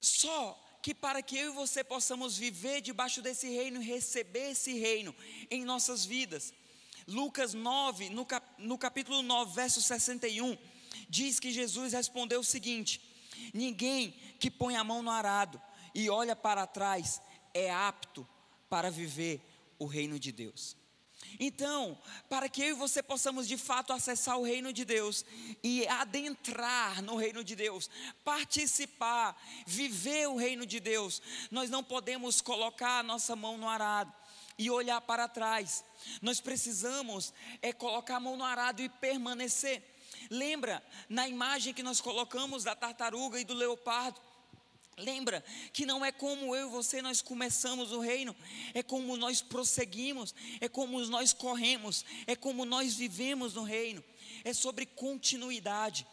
Só 0.00 0.58
que 0.82 0.94
para 0.94 1.22
que 1.22 1.36
eu 1.36 1.52
e 1.52 1.54
você 1.54 1.84
possamos 1.84 2.36
viver 2.36 2.80
debaixo 2.80 3.20
desse 3.20 3.48
reino 3.48 3.82
e 3.82 3.86
receber 3.86 4.52
esse 4.52 4.78
reino 4.78 5.14
em 5.50 5.64
nossas 5.64 6.04
vidas, 6.04 6.54
Lucas 7.06 7.54
9, 7.54 8.10
no, 8.10 8.24
cap, 8.24 8.46
no 8.58 8.78
capítulo 8.78 9.22
9, 9.22 9.54
verso 9.54 9.82
61, 9.82 10.56
diz 11.08 11.38
que 11.38 11.50
Jesus 11.50 11.92
respondeu 11.92 12.40
o 12.40 12.44
seguinte: 12.44 13.00
Ninguém 13.52 14.14
que 14.38 14.50
põe 14.50 14.76
a 14.76 14.84
mão 14.84 15.02
no 15.02 15.10
arado 15.10 15.60
e 15.94 16.08
olha 16.08 16.36
para 16.36 16.66
trás 16.66 17.20
é 17.52 17.70
apto 17.70 18.26
para 18.68 18.90
viver 18.90 19.40
o 19.78 19.86
reino 19.86 20.18
de 20.18 20.32
Deus. 20.32 20.76
Então, 21.38 21.98
para 22.28 22.48
que 22.48 22.62
eu 22.62 22.68
e 22.68 22.72
você 22.72 23.02
possamos 23.02 23.46
de 23.46 23.56
fato 23.56 23.92
acessar 23.92 24.38
o 24.38 24.42
reino 24.42 24.72
de 24.72 24.84
Deus 24.84 25.24
e 25.62 25.86
adentrar 25.86 27.02
no 27.02 27.16
reino 27.16 27.44
de 27.44 27.54
Deus, 27.54 27.88
participar, 28.24 29.40
viver 29.66 30.28
o 30.28 30.36
reino 30.36 30.66
de 30.66 30.80
Deus, 30.80 31.22
nós 31.50 31.70
não 31.70 31.84
podemos 31.84 32.40
colocar 32.40 32.98
a 32.98 33.02
nossa 33.02 33.36
mão 33.36 33.56
no 33.56 33.68
arado 33.68 34.12
e 34.58 34.70
olhar 34.70 35.00
para 35.00 35.28
trás. 35.28 35.84
Nós 36.20 36.40
precisamos 36.40 37.32
é 37.62 37.72
colocar 37.72 38.16
a 38.16 38.20
mão 38.20 38.36
no 38.36 38.44
arado 38.44 38.82
e 38.82 38.88
permanecer. 38.88 39.82
Lembra 40.28 40.84
na 41.08 41.26
imagem 41.26 41.72
que 41.72 41.82
nós 41.82 42.00
colocamos 42.00 42.64
da 42.64 42.74
tartaruga 42.74 43.40
e 43.40 43.44
do 43.44 43.54
leopardo? 43.54 44.20
Lembra 45.00 45.42
que 45.72 45.86
não 45.86 46.04
é 46.04 46.12
como 46.12 46.54
eu 46.54 46.68
e 46.68 46.70
você 46.70 47.00
nós 47.00 47.22
começamos 47.22 47.90
o 47.92 48.00
reino, 48.00 48.36
é 48.74 48.82
como 48.82 49.16
nós 49.16 49.40
prosseguimos, 49.40 50.34
é 50.60 50.68
como 50.68 51.00
nós 51.06 51.32
corremos, 51.32 52.04
é 52.26 52.36
como 52.36 52.64
nós 52.64 52.94
vivemos 52.94 53.54
no 53.54 53.62
reino, 53.62 54.04
é 54.44 54.52
sobre 54.52 54.86
continuidade. 54.86 56.06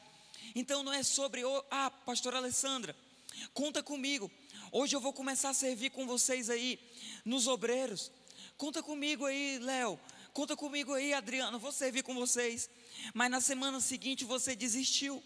Então 0.56 0.84
não 0.84 0.94
é 0.94 1.04
sobre, 1.04 1.44
oh, 1.44 1.64
ah, 1.70 1.92
pastora 1.92 2.38
Alessandra, 2.38 2.96
conta 3.54 3.84
comigo. 3.84 4.32
Hoje 4.72 4.96
eu 4.96 5.02
vou 5.02 5.14
começar 5.14 5.50
a 5.50 5.54
servir 5.54 5.92
com 5.92 6.08
vocês 6.08 6.50
aí 6.50 6.80
nos 7.24 7.48
obreiros. 7.48 8.12
Conta 8.58 8.82
comigo 8.82 9.26
aí, 9.26 9.60
Léo. 9.60 10.00
Conta 10.34 10.56
comigo 10.56 10.94
aí, 10.94 11.14
Adriano. 11.14 11.60
Vou 11.60 11.72
servir 11.72 12.04
com 12.04 12.14
vocês. 12.14 12.70
Mas 13.14 13.30
na 13.30 13.42
semana 13.42 13.80
seguinte 13.80 14.26
você 14.26 14.56
desistiu. 14.56 15.24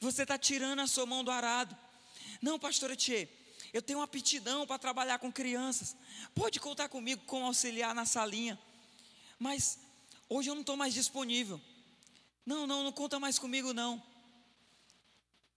Você 0.00 0.22
está 0.22 0.38
tirando 0.38 0.80
a 0.80 0.86
sua 0.86 1.06
mão 1.06 1.22
do 1.22 1.30
arado. 1.30 1.76
Não, 2.42 2.58
pastora 2.58 2.96
Tchê, 2.96 3.28
eu 3.72 3.80
tenho 3.80 4.00
uma 4.00 4.04
aptidão 4.04 4.66
para 4.66 4.76
trabalhar 4.76 5.20
com 5.20 5.30
crianças. 5.32 5.96
Pode 6.34 6.58
contar 6.58 6.88
comigo 6.88 7.22
como 7.24 7.46
auxiliar 7.46 7.94
na 7.94 8.04
salinha. 8.04 8.58
Mas 9.38 9.78
hoje 10.28 10.50
eu 10.50 10.54
não 10.54 10.62
estou 10.62 10.76
mais 10.76 10.92
disponível. 10.92 11.60
Não, 12.44 12.66
não, 12.66 12.82
não 12.82 12.90
conta 12.90 13.20
mais 13.20 13.38
comigo 13.38 13.72
não. 13.72 14.02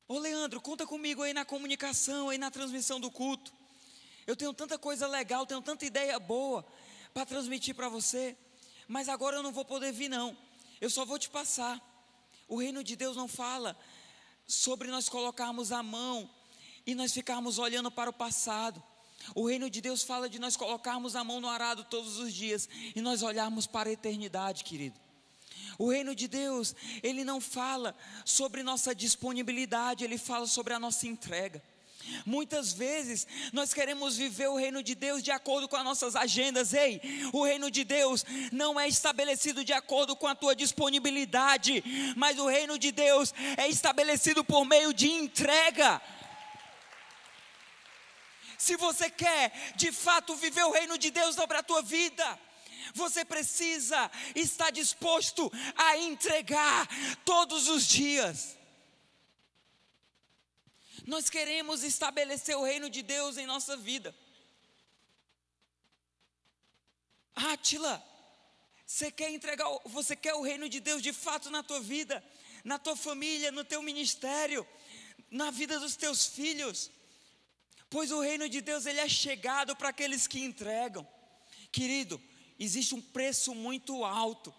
Ô 0.07 0.19
Leandro, 0.19 0.61
conta 0.61 0.85
comigo 0.85 1.23
aí 1.23 1.33
na 1.33 1.43
comunicação, 1.43 2.29
aí 2.29 2.37
na 2.37 2.51
transmissão 2.51 2.99
do 2.99 3.09
culto. 3.09 3.51
Eu 4.27 4.35
tenho 4.35 4.53
tanta 4.53 4.77
coisa 4.77 5.07
legal, 5.07 5.47
tenho 5.47 5.63
tanta 5.63 5.85
ideia 5.85 6.19
boa 6.19 6.63
para 7.15 7.25
transmitir 7.25 7.73
para 7.73 7.89
você, 7.89 8.37
mas 8.87 9.09
agora 9.09 9.37
eu 9.37 9.43
não 9.43 9.51
vou 9.51 9.65
poder 9.65 9.91
vir, 9.91 10.09
não. 10.09 10.37
Eu 10.79 10.91
só 10.91 11.03
vou 11.03 11.17
te 11.17 11.29
passar. 11.29 11.81
O 12.47 12.57
reino 12.57 12.83
de 12.83 12.95
Deus 12.95 13.17
não 13.17 13.27
fala 13.27 13.75
sobre 14.45 14.89
nós 14.89 15.09
colocarmos 15.09 15.71
a 15.71 15.81
mão 15.81 16.29
e 16.85 16.95
nós 16.95 17.13
ficarmos 17.13 17.57
olhando 17.57 17.89
para 17.91 18.09
o 18.09 18.13
passado. 18.13 18.81
O 19.33 19.47
reino 19.47 19.69
de 19.69 19.81
Deus 19.81 20.03
fala 20.03 20.29
de 20.29 20.37
nós 20.37 20.55
colocarmos 20.55 21.15
a 21.15 21.23
mão 21.23 21.41
no 21.41 21.49
arado 21.49 21.83
todos 21.85 22.17
os 22.17 22.33
dias 22.33 22.69
e 22.95 23.01
nós 23.01 23.23
olharmos 23.23 23.65
para 23.65 23.89
a 23.89 23.93
eternidade, 23.93 24.63
querido. 24.63 24.99
O 25.77 25.89
reino 25.89 26.13
de 26.13 26.27
Deus, 26.27 26.75
ele 27.01 27.23
não 27.23 27.41
fala 27.41 27.95
sobre 28.23 28.63
nossa 28.63 28.93
disponibilidade, 28.93 30.03
ele 30.03 30.17
fala 30.17 30.47
sobre 30.47 30.73
a 30.73 30.79
nossa 30.79 31.07
entrega. 31.07 31.61
Muitas 32.25 32.71
vezes 32.71 33.27
nós 33.51 33.73
queremos 33.73 34.15
viver 34.15 34.47
o 34.47 34.55
reino 34.55 34.83
de 34.83 34.93
Deus 34.93 35.23
de 35.23 35.31
acordo 35.31 35.67
com 35.67 35.75
as 35.75 35.83
nossas 35.83 36.15
agendas. 36.15 36.73
Ei, 36.73 37.01
o 37.33 37.43
reino 37.43 37.71
de 37.71 37.83
Deus 37.83 38.23
não 38.51 38.79
é 38.79 38.87
estabelecido 38.87 39.65
de 39.65 39.73
acordo 39.73 40.15
com 40.15 40.27
a 40.27 40.35
tua 40.35 40.55
disponibilidade, 40.55 41.83
mas 42.15 42.37
o 42.37 42.47
reino 42.47 42.77
de 42.77 42.91
Deus 42.91 43.33
é 43.57 43.67
estabelecido 43.67 44.43
por 44.43 44.65
meio 44.65 44.93
de 44.93 45.09
entrega. 45.09 46.01
Se 48.57 48.75
você 48.75 49.09
quer 49.09 49.51
de 49.75 49.91
fato 49.91 50.35
viver 50.35 50.63
o 50.63 50.71
reino 50.71 50.97
de 50.97 51.11
Deus 51.11 51.35
sobre 51.35 51.57
a 51.57 51.63
tua 51.63 51.81
vida, 51.81 52.39
você 52.93 53.25
precisa 53.25 54.09
estar 54.35 54.71
disposto 54.71 55.51
a 55.75 55.97
entregar 55.97 56.87
todos 57.23 57.67
os 57.67 57.87
dias. 57.87 58.57
Nós 61.05 61.29
queremos 61.29 61.83
estabelecer 61.83 62.55
o 62.57 62.63
reino 62.63 62.89
de 62.89 63.01
Deus 63.01 63.37
em 63.37 63.45
nossa 63.45 63.77
vida. 63.77 64.15
Átila, 67.35 68.03
você 68.85 69.11
quer 69.11 69.29
entregar, 69.29 69.67
você 69.85 70.15
quer 70.15 70.33
o 70.35 70.41
reino 70.41 70.69
de 70.69 70.79
Deus 70.79 71.01
de 71.01 71.11
fato 71.11 71.49
na 71.49 71.61
tua 71.61 71.79
vida, 71.79 72.23
na 72.63 72.79
tua 72.79 72.95
família, 72.95 73.51
no 73.51 73.63
teu 73.63 73.81
ministério, 73.81 74.65
na 75.29 75.51
vida 75.51 75.79
dos 75.79 75.95
teus 75.95 76.25
filhos. 76.27 76.89
Pois 77.89 78.11
o 78.11 78.21
reino 78.21 78.49
de 78.49 78.61
Deus 78.61 78.85
ele 78.85 78.99
é 78.99 79.07
chegado 79.07 79.75
para 79.75 79.89
aqueles 79.89 80.27
que 80.27 80.43
entregam. 80.43 81.07
Querido, 81.71 82.21
existe 82.59 82.95
um 82.95 83.01
preço 83.01 83.53
muito 83.53 84.03
alto 84.03 84.53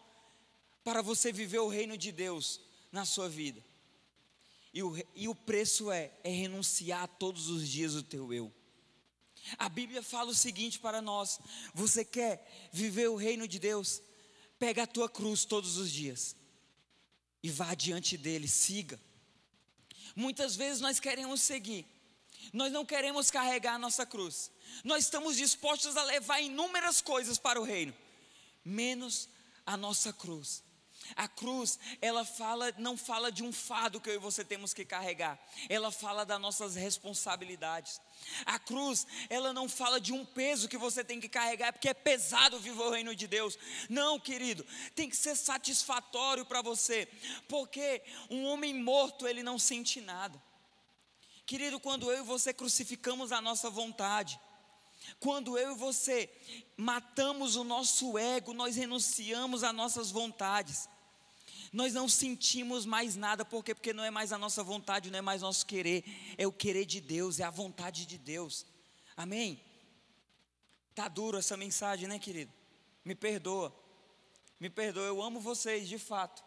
para 0.84 1.02
você 1.02 1.32
viver 1.32 1.58
o 1.58 1.68
reino 1.68 1.96
de 1.96 2.12
Deus 2.12 2.60
na 2.92 3.04
sua 3.04 3.28
vida. 3.28 3.64
E 4.72 4.82
o, 4.82 4.94
e 5.14 5.28
o 5.28 5.34
preço 5.34 5.90
é, 5.90 6.12
é 6.22 6.30
renunciar 6.30 7.08
todos 7.18 7.48
os 7.48 7.66
dias 7.68 7.94
o 7.94 8.02
teu 8.02 8.32
eu. 8.32 8.52
A 9.58 9.68
Bíblia 9.68 10.02
fala 10.02 10.30
o 10.30 10.34
seguinte 10.34 10.78
para 10.78 11.00
nós: 11.00 11.38
você 11.72 12.04
quer 12.04 12.68
viver 12.72 13.08
o 13.08 13.16
reino 13.16 13.46
de 13.46 13.58
Deus? 13.58 14.02
Pega 14.58 14.82
a 14.82 14.86
tua 14.86 15.08
cruz 15.08 15.44
todos 15.44 15.76
os 15.76 15.90
dias 15.90 16.36
e 17.42 17.50
vá 17.50 17.74
diante 17.74 18.16
dele, 18.16 18.48
siga. 18.48 19.00
Muitas 20.14 20.56
vezes 20.56 20.80
nós 20.80 20.98
queremos 20.98 21.42
seguir, 21.42 21.86
nós 22.52 22.72
não 22.72 22.84
queremos 22.84 23.30
carregar 23.30 23.74
a 23.74 23.78
nossa 23.78 24.04
cruz, 24.06 24.50
nós 24.84 25.04
estamos 25.04 25.36
dispostos 25.36 25.96
a 25.96 26.02
levar 26.02 26.40
inúmeras 26.40 27.00
coisas 27.00 27.38
para 27.38 27.60
o 27.60 27.64
reino, 27.64 27.94
menos 28.64 29.28
a 29.64 29.76
nossa 29.76 30.12
cruz. 30.12 30.64
A 31.14 31.28
cruz, 31.28 31.78
ela 32.00 32.24
fala, 32.24 32.72
não 32.78 32.96
fala 32.96 33.30
de 33.30 33.44
um 33.44 33.52
fardo 33.52 34.00
que 34.00 34.10
eu 34.10 34.14
e 34.14 34.18
você 34.18 34.44
temos 34.44 34.74
que 34.74 34.84
carregar. 34.84 35.38
Ela 35.68 35.92
fala 35.92 36.24
das 36.24 36.40
nossas 36.40 36.74
responsabilidades. 36.74 38.00
A 38.44 38.58
cruz, 38.58 39.06
ela 39.28 39.52
não 39.52 39.68
fala 39.68 40.00
de 40.00 40.12
um 40.12 40.24
peso 40.24 40.68
que 40.68 40.78
você 40.78 41.04
tem 41.04 41.20
que 41.20 41.28
carregar, 41.28 41.72
porque 41.72 41.88
é 41.88 41.94
pesado 41.94 42.58
viver 42.58 42.82
o 42.82 42.90
reino 42.90 43.14
de 43.14 43.26
Deus. 43.26 43.58
Não, 43.88 44.18
querido, 44.18 44.66
tem 44.94 45.08
que 45.08 45.16
ser 45.16 45.36
satisfatório 45.36 46.44
para 46.44 46.62
você, 46.62 47.06
porque 47.48 48.02
um 48.30 48.44
homem 48.46 48.74
morto, 48.74 49.28
ele 49.28 49.42
não 49.42 49.58
sente 49.58 50.00
nada. 50.00 50.42
Querido, 51.46 51.80
quando 51.80 52.10
eu 52.10 52.18
e 52.18 52.26
você 52.26 52.52
crucificamos 52.52 53.32
a 53.32 53.40
nossa 53.40 53.70
vontade, 53.70 54.38
quando 55.20 55.56
eu 55.56 55.72
e 55.72 55.78
você 55.78 56.28
matamos 56.76 57.56
o 57.56 57.64
nosso 57.64 58.18
ego, 58.18 58.52
nós 58.52 58.76
renunciamos 58.76 59.62
às 59.62 59.74
nossas 59.74 60.10
vontades 60.10 60.88
nós 61.76 61.92
não 61.92 62.08
sentimos 62.08 62.86
mais 62.86 63.16
nada, 63.16 63.44
por 63.44 63.62
quê? 63.62 63.74
Porque 63.74 63.92
não 63.92 64.02
é 64.02 64.10
mais 64.10 64.32
a 64.32 64.38
nossa 64.38 64.62
vontade, 64.62 65.10
não 65.10 65.18
é 65.18 65.22
mais 65.22 65.42
nosso 65.42 65.66
querer, 65.66 66.04
é 66.38 66.46
o 66.46 66.52
querer 66.52 66.86
de 66.86 67.02
Deus, 67.02 67.38
é 67.38 67.44
a 67.44 67.50
vontade 67.50 68.06
de 68.06 68.16
Deus. 68.16 68.64
Amém? 69.14 69.60
Tá 70.94 71.06
duro 71.06 71.36
essa 71.36 71.54
mensagem, 71.54 72.08
né, 72.08 72.18
querido? 72.18 72.50
Me 73.04 73.14
perdoa. 73.14 73.74
Me 74.58 74.70
perdoa, 74.70 75.04
eu 75.04 75.20
amo 75.20 75.38
vocês, 75.38 75.86
de 75.86 75.98
fato. 75.98 76.42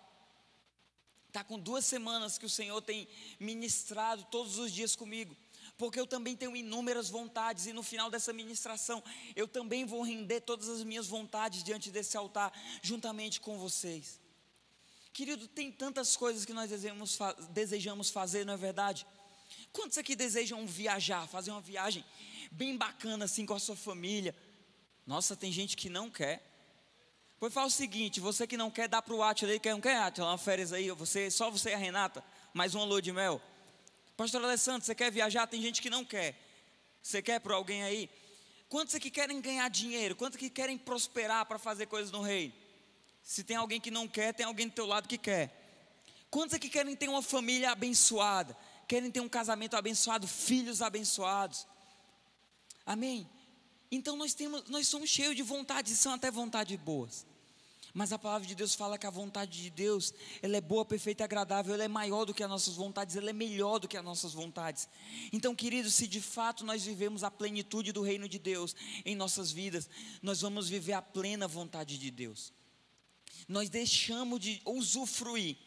Tá 1.32 1.44
com 1.44 1.60
duas 1.60 1.86
semanas 1.86 2.38
que 2.38 2.46
o 2.46 2.50
Senhor 2.50 2.82
tem 2.82 3.08
ministrado 3.40 4.26
todos 4.32 4.58
os 4.58 4.72
dias 4.72 4.96
comigo 4.96 5.36
porque 5.80 5.98
eu 5.98 6.06
também 6.06 6.36
tenho 6.36 6.54
inúmeras 6.58 7.10
vontades 7.10 7.66
e 7.66 7.72
no 7.72 7.82
final 7.82 8.12
dessa 8.12 8.34
ministração 8.34 9.02
eu 9.34 9.48
também 9.48 9.86
vou 9.86 10.04
render 10.04 10.42
todas 10.42 10.68
as 10.68 10.84
minhas 10.84 11.08
vontades 11.08 11.64
diante 11.64 11.90
desse 11.90 12.18
altar, 12.18 12.52
juntamente 12.84 13.40
com 13.40 13.58
vocês. 13.58 14.20
Querido, 15.14 15.48
tem 15.48 15.72
tantas 15.72 16.18
coisas 16.18 16.44
que 16.44 16.52
nós 16.52 16.70
desejamos, 16.70 17.18
desejamos 17.52 18.10
fazer, 18.10 18.46
não 18.46 18.54
é 18.54 18.58
verdade? 18.58 19.08
Quantos 19.72 19.98
aqui 19.98 20.18
desejam 20.18 20.68
viajar, 20.68 21.26
fazer 21.30 21.52
uma 21.52 21.62
viagem 21.62 22.04
bem 22.52 22.76
bacana 22.76 23.24
assim 23.24 23.46
com 23.46 23.54
a 23.54 23.60
sua 23.60 23.76
família? 23.78 24.36
Nossa, 25.08 25.34
tem 25.34 25.50
gente 25.50 25.78
que 25.78 25.90
não 25.90 26.10
quer. 26.10 26.49
Pois 27.40 27.54
fala 27.54 27.68
o 27.68 27.72
seguinte: 27.72 28.20
você 28.20 28.46
que 28.46 28.58
não 28.58 28.70
quer 28.70 28.88
dar 28.88 29.02
para 29.02 29.14
o 29.14 29.24
Átila 29.24 29.52
aí, 29.52 29.60
quer, 29.60 29.72
não 29.72 29.82
quer 29.82 29.96
Átila, 29.96 30.28
uma 30.28 30.38
férias 30.38 30.74
aí, 30.74 30.92
você, 30.92 31.32
só 31.32 31.50
você 31.50 31.70
e 31.70 31.74
a 31.74 31.78
Renata, 31.78 32.24
mais 32.54 32.76
uma 32.76 32.84
lua 32.84 33.02
de 33.02 33.14
mel. 33.14 33.42
Pastor 34.18 34.44
Alessandro, 34.44 34.86
você 34.86 34.94
quer 34.94 35.10
viajar? 35.10 35.48
Tem 35.48 35.62
gente 35.62 35.82
que 35.82 35.90
não 35.90 36.04
quer. 36.04 36.36
Você 37.02 37.22
quer 37.22 37.40
para 37.40 37.56
alguém 37.56 37.84
aí? 37.84 38.10
Quantos 38.68 38.94
aqui 38.94 39.10
querem 39.10 39.40
ganhar 39.40 39.70
dinheiro? 39.70 40.16
Quantos 40.16 40.38
que 40.38 40.50
querem 40.50 40.78
prosperar 40.78 41.46
para 41.46 41.58
fazer 41.58 41.86
coisas 41.86 42.12
no 42.12 42.22
reino? 42.22 42.54
Se 43.24 43.44
tem 43.44 43.56
alguém 43.56 43.80
que 43.80 43.90
não 43.90 44.08
quer, 44.08 44.34
tem 44.34 44.46
alguém 44.46 44.68
do 44.68 44.74
teu 44.74 44.86
lado 44.86 45.08
que 45.08 45.18
quer. 45.18 45.56
Quantos 46.30 46.54
aqui 46.54 46.70
querem 46.70 46.96
ter 46.96 47.08
uma 47.08 47.22
família 47.22 47.72
abençoada? 47.72 48.56
Querem 48.88 49.10
ter 49.10 49.22
um 49.22 49.30
casamento 49.30 49.78
abençoado, 49.78 50.28
filhos 50.28 50.82
abençoados? 50.82 51.66
Amém? 52.86 53.30
Então 53.90 54.18
nós 54.18 54.34
temos, 54.34 54.68
nós 54.70 54.88
somos 54.88 55.10
cheios 55.10 55.36
de 55.36 55.42
vontades, 55.42 55.98
são 55.98 56.14
até 56.14 56.30
vontades 56.30 56.78
boas. 56.78 57.26
Mas 58.00 58.14
a 58.14 58.18
palavra 58.18 58.48
de 58.48 58.56
Deus 58.56 58.76
fala 58.76 58.98
que 58.98 59.06
a 59.06 59.10
vontade 59.10 59.62
de 59.62 59.70
Deus, 59.70 60.14
ela 60.42 60.56
é 60.56 60.62
boa, 60.62 60.86
perfeita 60.86 61.22
e 61.22 61.26
agradável, 61.26 61.74
ela 61.74 61.84
é 61.84 61.90
maior 61.90 62.24
do 62.24 62.34
que 62.34 62.42
as 62.42 62.50
nossas 62.50 62.76
vontades, 62.76 63.18
ela 63.18 63.30
é 63.30 63.34
melhor 63.34 63.78
do 63.78 63.90
que 63.90 63.98
as 63.98 64.04
nossas 64.06 64.32
vontades. 64.32 64.88
Então, 65.34 65.54
queridos, 65.54 65.96
se 65.96 66.08
de 66.08 66.22
fato 66.22 66.64
nós 66.64 66.86
vivemos 66.86 67.26
a 67.26 67.30
plenitude 67.30 67.92
do 67.92 68.02
reino 68.02 68.30
de 68.30 68.40
Deus 68.40 68.74
em 69.04 69.18
nossas 69.18 69.52
vidas, 69.52 69.90
nós 70.22 70.40
vamos 70.40 70.70
viver 70.70 70.94
a 70.94 71.02
plena 71.02 71.46
vontade 71.46 71.98
de 71.98 72.10
Deus. 72.10 72.54
Nós 73.50 73.70
deixamos 73.70 74.40
de 74.40 74.62
usufruir 74.64 75.58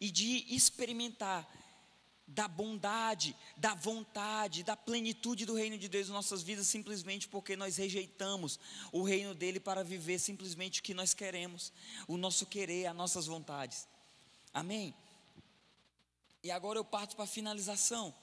e 0.00 0.10
de 0.10 0.46
experimentar 0.48 1.46
da 2.28 2.46
bondade, 2.46 3.34
da 3.56 3.74
vontade, 3.74 4.62
da 4.62 4.76
plenitude 4.76 5.46
do 5.46 5.54
reino 5.54 5.78
de 5.78 5.88
Deus 5.88 6.08
em 6.08 6.12
nossas 6.12 6.42
vidas, 6.42 6.66
simplesmente 6.66 7.26
porque 7.26 7.56
nós 7.56 7.78
rejeitamos 7.78 8.60
o 8.92 9.02
reino 9.02 9.34
dele 9.34 9.58
para 9.58 9.82
viver 9.82 10.18
simplesmente 10.18 10.80
o 10.80 10.82
que 10.82 10.92
nós 10.92 11.14
queremos, 11.14 11.72
o 12.06 12.18
nosso 12.18 12.44
querer, 12.44 12.86
as 12.86 12.94
nossas 12.94 13.26
vontades. 13.26 13.88
Amém? 14.52 14.94
E 16.42 16.50
agora 16.50 16.78
eu 16.78 16.84
parto 16.84 17.16
para 17.16 17.24
a 17.24 17.28
finalização. 17.28 18.14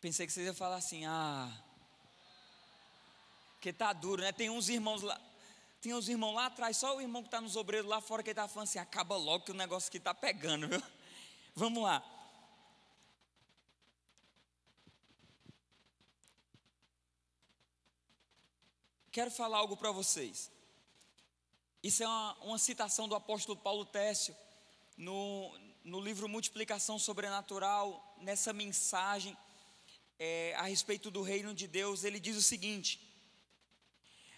Pensei 0.00 0.26
que 0.26 0.32
vocês 0.32 0.46
iam 0.46 0.54
falar 0.54 0.76
assim, 0.76 1.04
ah, 1.04 1.52
que 3.60 3.72
tá 3.72 3.92
duro, 3.92 4.22
né? 4.22 4.32
Tem 4.32 4.48
uns 4.50 4.68
irmãos 4.68 5.02
lá, 5.02 5.20
tinha 5.82 5.96
os 5.96 6.08
irmãos 6.08 6.34
lá 6.34 6.46
atrás, 6.46 6.76
só 6.76 6.96
o 6.96 7.00
irmão 7.00 7.22
que 7.22 7.26
está 7.26 7.40
nos 7.40 7.56
obreiros 7.56 7.90
lá 7.90 8.00
fora 8.00 8.22
que 8.22 8.30
está 8.30 8.46
falando 8.46 8.68
assim: 8.68 8.78
acaba 8.78 9.16
logo 9.16 9.44
que 9.44 9.50
o 9.50 9.54
negócio 9.54 9.88
aqui 9.88 9.96
está 9.98 10.14
pegando, 10.14 10.68
viu? 10.68 10.80
Vamos 11.56 11.82
lá. 11.82 12.00
Quero 19.10 19.32
falar 19.32 19.58
algo 19.58 19.76
para 19.76 19.90
vocês. 19.90 20.52
Isso 21.82 22.04
é 22.04 22.06
uma, 22.06 22.34
uma, 22.44 22.58
citação 22.58 23.08
do 23.08 23.16
apóstolo 23.16 23.58
Paulo 23.58 23.84
Técio, 23.84 24.36
no, 24.96 25.52
no 25.82 26.00
livro 26.00 26.28
Multiplicação 26.28 26.96
Sobrenatural, 26.96 28.16
nessa 28.20 28.52
mensagem 28.52 29.36
é, 30.16 30.54
a 30.54 30.62
respeito 30.62 31.10
do 31.10 31.22
reino 31.22 31.52
de 31.52 31.66
Deus. 31.66 32.04
Ele 32.04 32.20
diz 32.20 32.36
o 32.36 32.42
seguinte 32.42 33.11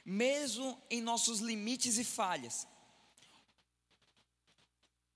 mesmo 0.04 0.80
em 0.90 1.00
nossos 1.00 1.40
limites 1.40 1.96
e 1.96 2.04
falhas. 2.04 2.66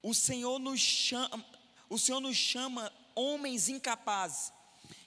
O 0.03 0.15
Senhor 0.15 0.59
nos 0.59 0.81
chama, 0.81 1.45
o 1.91 1.99
Senhor 1.99 2.21
nos 2.21 2.37
chama 2.37 2.93
homens 3.15 3.69
incapazes, 3.69 4.53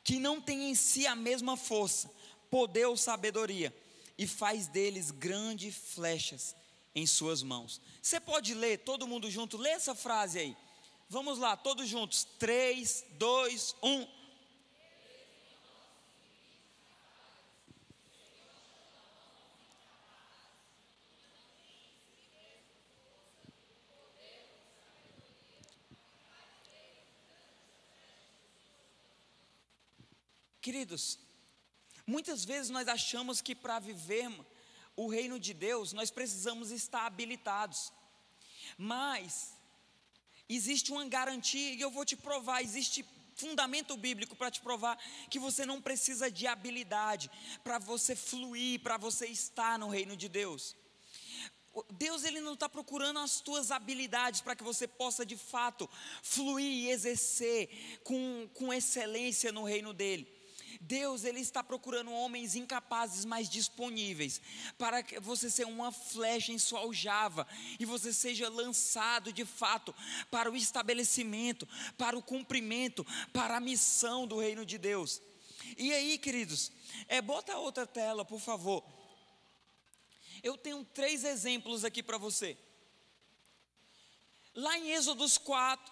que 0.03 0.19
não 0.19 0.41
têm 0.41 0.69
em 0.69 0.75
si 0.75 1.07
a 1.07 1.15
mesma 1.15 1.55
força, 1.55 2.11
poder 2.49 2.85
ou 2.85 2.97
sabedoria, 2.97 3.75
e 4.17 4.27
faz 4.27 4.67
deles 4.67 5.09
grandes 5.09 5.75
flechas 5.75 6.55
em 6.93 7.07
suas 7.07 7.41
mãos. 7.41 7.81
Você 8.01 8.19
pode 8.19 8.53
ler, 8.53 8.79
todo 8.79 9.07
mundo 9.07 9.31
junto, 9.31 9.57
lê 9.57 9.69
essa 9.69 9.95
frase 9.95 10.39
aí. 10.39 10.57
Vamos 11.09 11.39
lá, 11.39 11.57
todos 11.57 11.87
juntos. 11.87 12.25
3, 12.37 13.05
2, 13.13 13.75
1. 13.81 14.07
Queridos, 30.61 31.17
muitas 32.05 32.45
vezes 32.45 32.69
nós 32.69 32.87
achamos 32.87 33.41
que 33.41 33.55
para 33.55 33.79
viver 33.79 34.29
o 34.95 35.07
reino 35.07 35.39
de 35.39 35.55
Deus 35.55 35.91
nós 35.91 36.11
precisamos 36.11 36.69
estar 36.69 37.07
habilitados, 37.07 37.91
mas 38.77 39.53
existe 40.47 40.91
uma 40.91 41.05
garantia, 41.05 41.73
e 41.73 41.81
eu 41.81 41.89
vou 41.89 42.05
te 42.05 42.15
provar, 42.15 42.61
existe 42.61 43.03
fundamento 43.35 43.97
bíblico 43.97 44.35
para 44.35 44.51
te 44.51 44.61
provar 44.61 44.99
que 45.31 45.39
você 45.39 45.65
não 45.65 45.81
precisa 45.81 46.29
de 46.29 46.45
habilidade 46.45 47.31
para 47.63 47.79
você 47.79 48.15
fluir, 48.15 48.81
para 48.81 48.97
você 48.97 49.25
estar 49.25 49.79
no 49.79 49.89
reino 49.89 50.15
de 50.15 50.29
Deus. 50.29 50.75
Deus 51.91 52.23
ele 52.23 52.39
não 52.39 52.53
está 52.53 52.69
procurando 52.69 53.17
as 53.17 53.39
tuas 53.41 53.71
habilidades 53.71 54.41
para 54.41 54.55
que 54.55 54.63
você 54.63 54.87
possa 54.87 55.25
de 55.25 55.37
fato 55.37 55.89
fluir 56.21 56.65
e 56.65 56.91
exercer 56.91 57.99
com, 58.03 58.47
com 58.53 58.71
excelência 58.71 59.51
no 59.51 59.63
reino 59.63 59.91
dele. 59.91 60.40
Deus 60.81 61.23
ele 61.23 61.39
está 61.39 61.63
procurando 61.63 62.11
homens 62.11 62.55
incapazes, 62.55 63.23
mas 63.23 63.47
disponíveis, 63.47 64.41
para 64.77 65.03
que 65.03 65.19
você 65.19 65.49
seja 65.49 65.69
uma 65.69 65.91
flecha 65.91 66.51
em 66.51 66.57
sua 66.57 66.79
aljava 66.79 67.47
e 67.79 67.85
você 67.85 68.11
seja 68.11 68.49
lançado 68.49 69.31
de 69.31 69.45
fato 69.45 69.93
para 70.31 70.51
o 70.51 70.55
estabelecimento, 70.55 71.67
para 71.97 72.17
o 72.17 72.23
cumprimento, 72.23 73.05
para 73.31 73.57
a 73.57 73.59
missão 73.59 74.25
do 74.25 74.39
reino 74.39 74.65
de 74.65 74.79
Deus. 74.79 75.21
E 75.77 75.93
aí, 75.93 76.17
queridos, 76.17 76.71
é 77.07 77.21
bota 77.21 77.57
outra 77.57 77.85
tela, 77.85 78.25
por 78.25 78.39
favor. 78.39 78.83
Eu 80.41 80.57
tenho 80.57 80.83
três 80.83 81.23
exemplos 81.23 81.85
aqui 81.85 82.01
para 82.01 82.17
você. 82.17 82.57
Lá 84.55 84.77
em 84.79 84.91
Êxodos 84.91 85.37
4, 85.37 85.90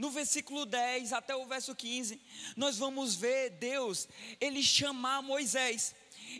no 0.00 0.10
versículo 0.10 0.64
10 0.64 1.12
até 1.12 1.36
o 1.36 1.44
verso 1.44 1.74
15, 1.74 2.18
nós 2.56 2.78
vamos 2.78 3.14
ver 3.14 3.50
Deus, 3.50 4.08
ele 4.40 4.62
chamar 4.62 5.20
Moisés. 5.20 5.94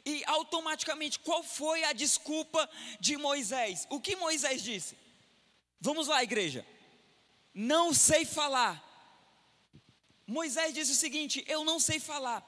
E 0.06 0.24
automaticamente, 0.24 1.18
qual 1.18 1.42
foi 1.42 1.84
a 1.84 1.92
desculpa 1.92 2.68
de 2.98 3.18
Moisés? 3.18 3.86
O 3.90 4.00
que 4.00 4.16
Moisés 4.16 4.62
disse? 4.62 4.96
Vamos 5.78 6.08
lá, 6.08 6.22
igreja. 6.22 6.66
Não 7.52 7.92
sei 7.92 8.24
falar. 8.24 8.82
Moisés 10.26 10.72
disse 10.72 10.92
o 10.92 10.94
seguinte: 10.94 11.44
Eu 11.46 11.62
não 11.62 11.78
sei 11.78 12.00
falar. 12.00 12.42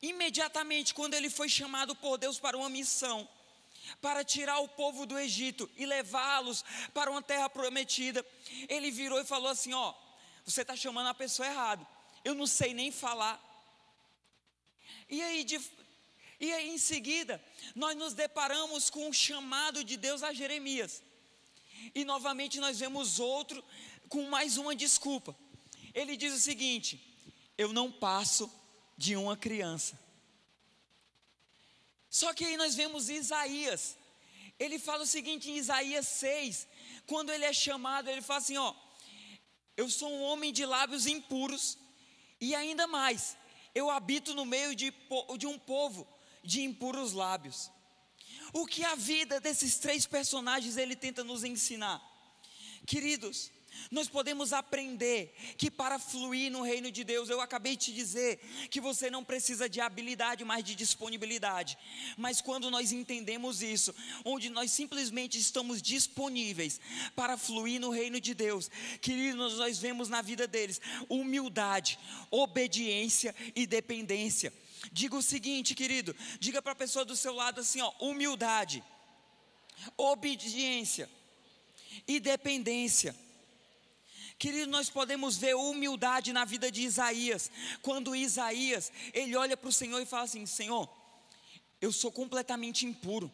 Imediatamente, 0.00 0.94
quando 0.94 1.14
ele 1.14 1.30
foi 1.30 1.48
chamado 1.48 1.96
por 1.96 2.16
Deus 2.16 2.38
para 2.38 2.56
uma 2.56 2.68
missão, 2.68 3.28
para 4.00 4.22
tirar 4.22 4.60
o 4.60 4.68
povo 4.68 5.04
do 5.04 5.18
Egito 5.18 5.68
e 5.76 5.84
levá-los 5.84 6.64
para 6.94 7.10
uma 7.10 7.22
terra 7.22 7.50
prometida, 7.50 8.24
ele 8.68 8.92
virou 8.92 9.20
e 9.20 9.24
falou 9.24 9.50
assim: 9.50 9.72
Ó, 9.72 9.92
você 10.44 10.62
está 10.62 10.76
chamando 10.76 11.08
a 11.08 11.14
pessoa 11.14 11.46
errada. 11.46 11.86
Eu 12.24 12.34
não 12.34 12.46
sei 12.46 12.74
nem 12.74 12.90
falar. 12.90 13.40
E 15.08 15.22
aí, 15.22 15.44
de, 15.44 15.60
e 16.40 16.52
aí, 16.52 16.70
em 16.70 16.78
seguida, 16.78 17.42
nós 17.74 17.96
nos 17.96 18.14
deparamos 18.14 18.90
com 18.90 19.08
o 19.08 19.12
chamado 19.12 19.84
de 19.84 19.96
Deus 19.96 20.22
a 20.22 20.32
Jeremias. 20.32 21.02
E 21.94 22.04
novamente 22.04 22.60
nós 22.60 22.78
vemos 22.78 23.18
outro 23.18 23.62
com 24.08 24.28
mais 24.28 24.56
uma 24.56 24.74
desculpa. 24.74 25.36
Ele 25.94 26.16
diz 26.16 26.32
o 26.34 26.38
seguinte: 26.38 27.00
Eu 27.56 27.72
não 27.72 27.90
passo 27.90 28.50
de 28.96 29.16
uma 29.16 29.36
criança. 29.36 29.98
Só 32.08 32.32
que 32.34 32.44
aí 32.44 32.56
nós 32.56 32.74
vemos 32.74 33.08
Isaías. 33.08 33.96
Ele 34.58 34.78
fala 34.78 35.02
o 35.02 35.06
seguinte 35.06 35.50
em 35.50 35.56
Isaías 35.56 36.06
6, 36.06 36.68
quando 37.06 37.32
ele 37.32 37.44
é 37.44 37.52
chamado, 37.52 38.08
ele 38.08 38.22
fala 38.22 38.38
assim: 38.38 38.56
Ó, 38.56 38.74
eu 39.76 39.88
sou 39.88 40.10
um 40.10 40.22
homem 40.22 40.52
de 40.52 40.64
lábios 40.66 41.06
impuros, 41.06 41.78
e 42.40 42.54
ainda 42.54 42.86
mais, 42.86 43.36
eu 43.74 43.90
habito 43.90 44.34
no 44.34 44.44
meio 44.44 44.74
de, 44.74 44.92
de 45.38 45.46
um 45.46 45.58
povo 45.58 46.06
de 46.42 46.62
impuros 46.62 47.12
lábios. 47.12 47.70
O 48.52 48.66
que 48.66 48.84
a 48.84 48.94
vida 48.94 49.40
desses 49.40 49.78
três 49.78 50.06
personagens 50.06 50.76
ele 50.76 50.94
tenta 50.94 51.24
nos 51.24 51.44
ensinar? 51.44 52.02
Queridos, 52.86 53.50
Nós 53.90 54.08
podemos 54.08 54.52
aprender 54.52 55.34
que 55.56 55.70
para 55.70 55.98
fluir 55.98 56.50
no 56.50 56.62
reino 56.62 56.90
de 56.90 57.04
Deus, 57.04 57.28
eu 57.28 57.40
acabei 57.40 57.76
de 57.76 57.86
te 57.86 57.92
dizer 57.92 58.38
que 58.70 58.80
você 58.80 59.10
não 59.10 59.24
precisa 59.24 59.68
de 59.68 59.80
habilidade, 59.80 60.44
mas 60.44 60.64
de 60.64 60.74
disponibilidade. 60.74 61.76
Mas 62.16 62.40
quando 62.40 62.70
nós 62.70 62.92
entendemos 62.92 63.62
isso, 63.62 63.94
onde 64.24 64.48
nós 64.48 64.70
simplesmente 64.70 65.38
estamos 65.38 65.82
disponíveis 65.82 66.80
para 67.14 67.36
fluir 67.36 67.80
no 67.80 67.90
reino 67.90 68.20
de 68.20 68.34
Deus, 68.34 68.70
queridos, 69.00 69.58
nós 69.58 69.78
vemos 69.78 70.08
na 70.08 70.22
vida 70.22 70.46
deles 70.46 70.80
humildade, 71.08 71.98
obediência 72.30 73.34
e 73.54 73.66
dependência. 73.66 74.52
Diga 74.90 75.16
o 75.16 75.22
seguinte, 75.22 75.74
querido, 75.74 76.14
diga 76.40 76.60
para 76.60 76.72
a 76.72 76.76
pessoa 76.76 77.04
do 77.04 77.16
seu 77.16 77.34
lado 77.34 77.60
assim, 77.60 77.80
ó, 77.80 77.92
humildade, 78.00 78.82
obediência 79.96 81.08
e 82.06 82.18
dependência. 82.18 83.14
Querido, 84.42 84.72
nós 84.72 84.90
podemos 84.90 85.36
ver 85.36 85.54
humildade 85.54 86.32
na 86.32 86.44
vida 86.44 86.68
de 86.68 86.82
Isaías. 86.82 87.48
Quando 87.80 88.16
Isaías, 88.16 88.90
ele 89.14 89.36
olha 89.36 89.56
para 89.56 89.68
o 89.68 89.72
Senhor 89.72 90.00
e 90.00 90.04
fala 90.04 90.24
assim: 90.24 90.44
Senhor, 90.46 90.88
eu 91.80 91.92
sou 91.92 92.10
completamente 92.10 92.84
impuro. 92.84 93.30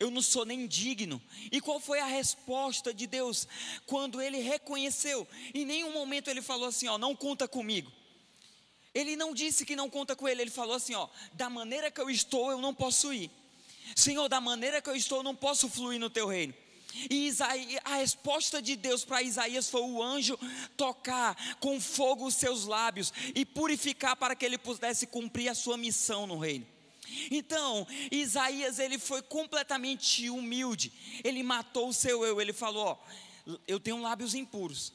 Eu 0.00 0.10
não 0.10 0.20
sou 0.20 0.44
nem 0.44 0.66
digno. 0.66 1.22
E 1.52 1.60
qual 1.60 1.78
foi 1.78 2.00
a 2.00 2.06
resposta 2.06 2.92
de 2.92 3.06
Deus 3.06 3.46
quando 3.86 4.20
ele 4.20 4.38
reconheceu? 4.38 5.28
Em 5.54 5.64
nenhum 5.64 5.92
momento 5.92 6.28
ele 6.28 6.42
falou 6.42 6.66
assim: 6.66 6.88
Ó, 6.88 6.98
não 6.98 7.14
conta 7.14 7.46
comigo. 7.46 7.92
Ele 8.92 9.14
não 9.14 9.32
disse 9.32 9.64
que 9.64 9.76
não 9.76 9.88
conta 9.88 10.16
com 10.16 10.26
ele, 10.26 10.42
ele 10.42 10.50
falou 10.50 10.74
assim: 10.74 10.92
Ó, 10.92 11.08
da 11.34 11.48
maneira 11.48 11.88
que 11.88 12.00
eu 12.00 12.10
estou, 12.10 12.50
eu 12.50 12.60
não 12.60 12.74
posso 12.74 13.12
ir. 13.12 13.30
Senhor, 13.94 14.28
da 14.28 14.40
maneira 14.40 14.82
que 14.82 14.90
eu 14.90 14.96
estou, 14.96 15.18
eu 15.18 15.22
não 15.22 15.36
posso 15.36 15.68
fluir 15.68 16.00
no 16.00 16.10
teu 16.10 16.26
reino. 16.26 16.52
E 17.10 17.26
Isaías, 17.26 17.80
a 17.84 17.96
resposta 17.96 18.60
de 18.60 18.76
Deus 18.76 19.04
para 19.04 19.22
Isaías 19.22 19.68
foi 19.68 19.82
o 19.82 20.02
anjo 20.02 20.38
tocar 20.76 21.36
com 21.60 21.80
fogo 21.80 22.26
os 22.26 22.34
seus 22.34 22.64
lábios 22.64 23.12
e 23.34 23.44
purificar 23.44 24.16
para 24.16 24.34
que 24.34 24.44
ele 24.44 24.58
pudesse 24.58 25.06
cumprir 25.06 25.48
a 25.48 25.54
sua 25.54 25.76
missão 25.76 26.26
no 26.26 26.38
reino. 26.38 26.66
Então, 27.30 27.86
Isaías 28.10 28.78
ele 28.78 28.98
foi 28.98 29.22
completamente 29.22 30.28
humilde. 30.28 30.92
Ele 31.24 31.42
matou 31.42 31.88
o 31.88 31.94
seu 31.94 32.24
eu. 32.24 32.40
Ele 32.40 32.52
falou: 32.52 32.86
ó, 32.86 33.58
eu 33.66 33.80
tenho 33.80 34.00
lábios 34.00 34.34
impuros. 34.34 34.92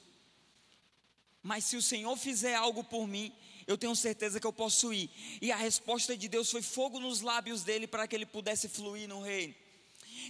Mas 1.42 1.66
se 1.66 1.76
o 1.76 1.82
Senhor 1.82 2.16
fizer 2.18 2.56
algo 2.56 2.84
por 2.84 3.08
mim, 3.08 3.34
eu 3.68 3.78
tenho 3.78 3.96
certeza 3.96 4.40
que 4.40 4.48
eu 4.48 4.54
posso 4.54 4.94
ir. 4.94 5.10
E 5.42 5.52
a 5.52 5.58
resposta 5.58 6.16
de 6.16 6.28
Deus 6.28 6.50
foi 6.50 6.62
fogo 6.62 7.00
nos 7.00 7.22
lábios 7.22 7.64
dele 7.64 7.88
para 7.88 8.08
que 8.08 8.16
ele 8.16 8.26
pudesse 8.26 8.70
fluir 8.70 9.08
no 9.08 9.22
reino. 9.22 9.56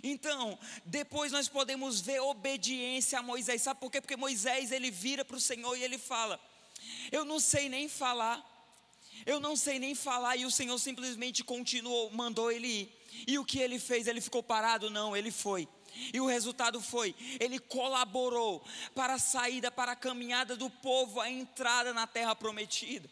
Então, 0.01 0.57
depois 0.85 1.31
nós 1.31 1.47
podemos 1.47 2.01
ver 2.01 2.19
obediência 2.19 3.19
a 3.19 3.23
Moisés. 3.23 3.61
Sabe 3.61 3.79
por 3.79 3.91
quê? 3.91 4.01
Porque 4.01 4.15
Moisés 4.15 4.71
ele 4.71 4.89
vira 4.89 5.25
para 5.25 5.37
o 5.37 5.41
Senhor 5.41 5.75
e 5.75 5.83
ele 5.83 5.97
fala: 5.97 6.39
Eu 7.11 7.25
não 7.25 7.39
sei 7.39 7.69
nem 7.69 7.87
falar, 7.87 8.43
eu 9.25 9.39
não 9.39 9.55
sei 9.55 9.79
nem 9.79 9.93
falar. 9.93 10.37
E 10.37 10.45
o 10.45 10.51
Senhor 10.51 10.77
simplesmente 10.79 11.43
continuou, 11.43 12.11
mandou 12.11 12.51
ele 12.51 12.67
ir. 12.67 13.03
E 13.27 13.37
o 13.37 13.45
que 13.45 13.59
ele 13.59 13.79
fez? 13.79 14.07
Ele 14.07 14.21
ficou 14.21 14.41
parado? 14.41 14.89
Não, 14.89 15.15
ele 15.15 15.31
foi. 15.31 15.67
E 16.13 16.19
o 16.19 16.25
resultado 16.25 16.81
foi: 16.81 17.15
ele 17.39 17.59
colaborou 17.59 18.63
para 18.95 19.15
a 19.15 19.19
saída, 19.19 19.71
para 19.71 19.91
a 19.91 19.95
caminhada 19.95 20.55
do 20.55 20.69
povo, 20.69 21.19
a 21.19 21.29
entrada 21.29 21.93
na 21.93 22.07
terra 22.07 22.35
prometida. 22.35 23.09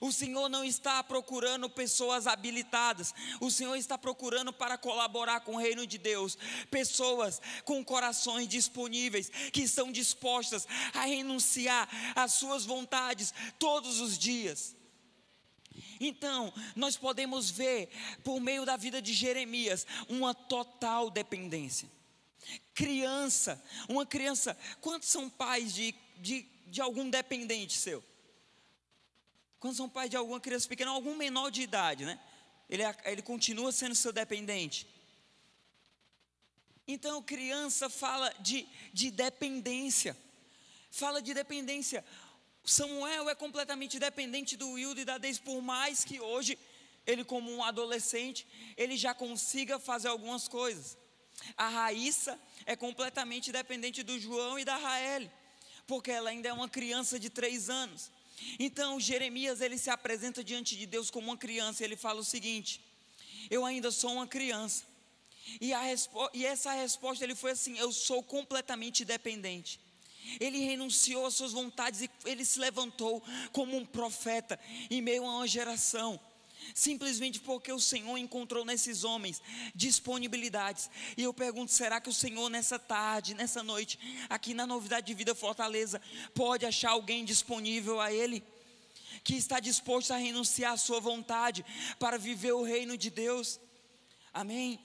O 0.00 0.12
Senhor 0.12 0.48
não 0.48 0.64
está 0.64 1.02
procurando 1.02 1.70
pessoas 1.70 2.26
habilitadas, 2.26 3.14
o 3.40 3.50
Senhor 3.50 3.76
está 3.76 3.96
procurando 3.96 4.52
para 4.52 4.76
colaborar 4.76 5.40
com 5.40 5.54
o 5.54 5.58
reino 5.58 5.86
de 5.86 5.98
Deus, 5.98 6.36
pessoas 6.70 7.40
com 7.64 7.84
corações 7.84 8.48
disponíveis, 8.48 9.30
que 9.52 9.62
estão 9.62 9.92
dispostas 9.92 10.66
a 10.92 11.02
renunciar 11.02 11.88
às 12.14 12.32
suas 12.32 12.64
vontades 12.64 13.32
todos 13.58 14.00
os 14.00 14.18
dias. 14.18 14.74
Então, 16.00 16.52
nós 16.74 16.96
podemos 16.96 17.50
ver, 17.50 17.88
por 18.24 18.40
meio 18.40 18.64
da 18.64 18.76
vida 18.76 19.00
de 19.00 19.12
Jeremias, 19.12 19.86
uma 20.08 20.34
total 20.34 21.10
dependência. 21.10 21.88
Criança, 22.74 23.62
uma 23.88 24.06
criança, 24.06 24.56
quantos 24.80 25.08
são 25.08 25.28
pais 25.28 25.74
de, 25.74 25.94
de, 26.18 26.46
de 26.66 26.80
algum 26.80 27.08
dependente 27.08 27.76
seu? 27.76 28.02
Quando 29.58 29.74
são 29.74 29.88
pais 29.88 30.10
de 30.10 30.16
alguma 30.16 30.40
criança 30.40 30.68
pequena, 30.68 30.90
algum 30.90 31.16
menor 31.16 31.50
de 31.50 31.62
idade, 31.62 32.04
né? 32.04 32.18
Ele, 32.68 32.82
ele 33.04 33.22
continua 33.22 33.72
sendo 33.72 33.94
seu 33.94 34.12
dependente. 34.12 34.86
Então, 36.86 37.22
criança 37.22 37.88
fala 37.88 38.32
de, 38.40 38.66
de 38.92 39.10
dependência. 39.10 40.16
Fala 40.90 41.20
de 41.20 41.34
dependência. 41.34 42.04
Samuel 42.64 43.28
é 43.28 43.34
completamente 43.34 43.98
dependente 43.98 44.56
do 44.56 44.70
Wildo 44.72 45.00
e 45.00 45.04
da 45.04 45.18
Deise, 45.18 45.40
por 45.40 45.60
mais 45.62 46.04
que 46.04 46.20
hoje 46.20 46.58
ele, 47.06 47.24
como 47.24 47.50
um 47.52 47.62
adolescente, 47.62 48.46
ele 48.76 48.96
já 48.96 49.14
consiga 49.14 49.78
fazer 49.78 50.08
algumas 50.08 50.48
coisas. 50.48 50.96
A 51.56 51.68
Raíssa 51.68 52.38
é 52.64 52.74
completamente 52.74 53.52
dependente 53.52 54.02
do 54.02 54.18
João 54.18 54.58
e 54.58 54.64
da 54.64 54.76
Raeli, 54.76 55.30
porque 55.86 56.10
ela 56.10 56.30
ainda 56.30 56.48
é 56.48 56.52
uma 56.52 56.68
criança 56.68 57.18
de 57.18 57.30
três 57.30 57.70
anos. 57.70 58.10
Então 58.58 59.00
Jeremias 59.00 59.60
ele 59.60 59.78
se 59.78 59.90
apresenta 59.90 60.44
diante 60.44 60.76
de 60.76 60.86
Deus 60.86 61.10
como 61.10 61.28
uma 61.28 61.36
criança. 61.36 61.84
Ele 61.84 61.96
fala 61.96 62.20
o 62.20 62.24
seguinte: 62.24 62.80
Eu 63.50 63.64
ainda 63.64 63.90
sou 63.90 64.12
uma 64.12 64.26
criança. 64.26 64.84
E, 65.60 65.70
e 66.34 66.46
essa 66.46 66.72
resposta 66.72 67.24
ele 67.24 67.34
foi 67.34 67.52
assim: 67.52 67.78
Eu 67.78 67.92
sou 67.92 68.22
completamente 68.22 69.04
dependente. 69.04 69.80
Ele 70.40 70.58
renunciou 70.58 71.26
às 71.26 71.34
suas 71.34 71.52
vontades 71.52 72.00
e 72.00 72.10
ele 72.24 72.44
se 72.44 72.58
levantou 72.58 73.22
como 73.52 73.76
um 73.76 73.84
profeta 73.84 74.58
em 74.90 75.00
meio 75.00 75.24
a 75.24 75.36
uma 75.36 75.46
geração 75.46 76.20
simplesmente 76.74 77.40
porque 77.40 77.72
o 77.72 77.80
Senhor 77.80 78.16
encontrou 78.16 78.64
nesses 78.64 79.04
homens 79.04 79.42
disponibilidades. 79.74 80.90
E 81.16 81.22
eu 81.22 81.32
pergunto: 81.32 81.72
será 81.72 82.00
que 82.00 82.08
o 82.08 82.14
Senhor, 82.14 82.48
nessa 82.48 82.78
tarde, 82.78 83.34
nessa 83.34 83.62
noite, 83.62 83.98
aqui 84.28 84.54
na 84.54 84.66
Novidade 84.66 85.06
de 85.06 85.14
Vida 85.14 85.34
Fortaleza, 85.34 86.00
pode 86.34 86.66
achar 86.66 86.90
alguém 86.90 87.24
disponível 87.24 88.00
a 88.00 88.12
Ele? 88.12 88.42
Que 89.22 89.34
está 89.34 89.58
disposto 89.58 90.12
a 90.12 90.16
renunciar 90.16 90.72
à 90.72 90.76
sua 90.76 91.00
vontade 91.00 91.64
para 91.98 92.18
viver 92.18 92.52
o 92.52 92.62
reino 92.62 92.96
de 92.96 93.10
Deus. 93.10 93.58
Amém? 94.32 94.78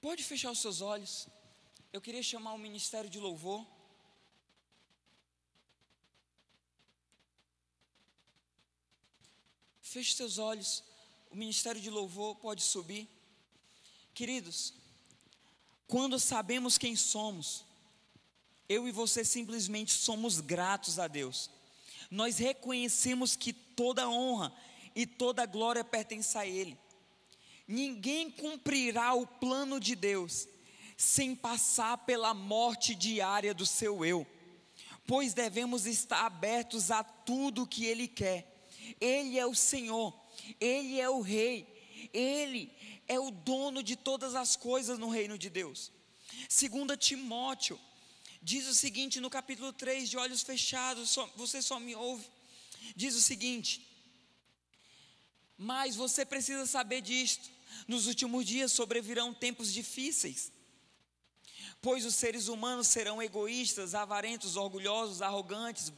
Pode 0.00 0.24
fechar 0.24 0.50
os 0.50 0.60
seus 0.60 0.80
olhos. 0.80 1.28
Eu 1.92 2.00
queria 2.00 2.22
chamar 2.22 2.54
o 2.54 2.58
ministério 2.58 3.10
de 3.10 3.18
louvor. 3.18 3.66
Feche 9.90 10.14
seus 10.14 10.38
olhos, 10.38 10.84
o 11.32 11.36
ministério 11.36 11.80
de 11.80 11.90
louvor 11.90 12.36
pode 12.36 12.62
subir. 12.62 13.08
Queridos, 14.14 14.72
quando 15.88 16.16
sabemos 16.16 16.78
quem 16.78 16.94
somos, 16.94 17.64
eu 18.68 18.86
e 18.86 18.92
você 18.92 19.24
simplesmente 19.24 19.90
somos 19.90 20.38
gratos 20.38 21.00
a 21.00 21.08
Deus. 21.08 21.50
Nós 22.08 22.38
reconhecemos 22.38 23.34
que 23.34 23.52
toda 23.52 24.08
honra 24.08 24.54
e 24.94 25.04
toda 25.04 25.44
glória 25.44 25.82
pertence 25.82 26.38
a 26.38 26.46
Ele. 26.46 26.78
Ninguém 27.66 28.30
cumprirá 28.30 29.12
o 29.14 29.26
plano 29.26 29.80
de 29.80 29.96
Deus 29.96 30.46
sem 30.96 31.34
passar 31.34 31.98
pela 31.98 32.32
morte 32.32 32.94
diária 32.94 33.52
do 33.52 33.66
seu 33.66 34.04
eu, 34.04 34.24
pois 35.04 35.34
devemos 35.34 35.84
estar 35.84 36.26
abertos 36.26 36.92
a 36.92 37.02
tudo 37.02 37.66
que 37.66 37.86
Ele 37.86 38.06
quer 38.06 38.49
ele 39.00 39.38
é 39.38 39.46
o 39.46 39.54
Senhor, 39.54 40.14
Ele 40.60 41.00
é 41.00 41.08
o 41.08 41.20
Rei, 41.20 41.66
Ele 42.12 42.70
é 43.08 43.18
o 43.18 43.30
dono 43.30 43.82
de 43.82 43.96
todas 43.96 44.34
as 44.34 44.56
coisas 44.56 44.98
no 44.98 45.08
reino 45.08 45.38
de 45.38 45.48
Deus. 45.48 45.90
Segunda 46.48 46.96
Timóteo 46.96 47.80
diz 48.42 48.66
o 48.66 48.74
seguinte 48.74 49.20
no 49.20 49.30
capítulo 49.30 49.72
3, 49.72 50.08
de 50.08 50.18
olhos 50.18 50.42
fechados, 50.42 51.10
só, 51.10 51.26
você 51.34 51.62
só 51.62 51.80
me 51.80 51.94
ouve. 51.94 52.26
Diz 52.94 53.14
o 53.14 53.20
seguinte: 53.20 53.86
Mas 55.56 55.96
você 55.96 56.26
precisa 56.26 56.66
saber 56.66 57.00
disto. 57.00 57.50
Nos 57.86 58.06
últimos 58.06 58.44
dias 58.44 58.72
sobrevirão 58.72 59.32
tempos 59.32 59.72
difíceis 59.72 60.52
Pois 61.82 62.04
os 62.04 62.14
seres 62.14 62.48
humanos 62.48 62.88
serão 62.88 63.22
egoístas, 63.22 63.94
avarentos, 63.94 64.56
orgulhosos, 64.56 65.22
arrogantes, 65.22 65.90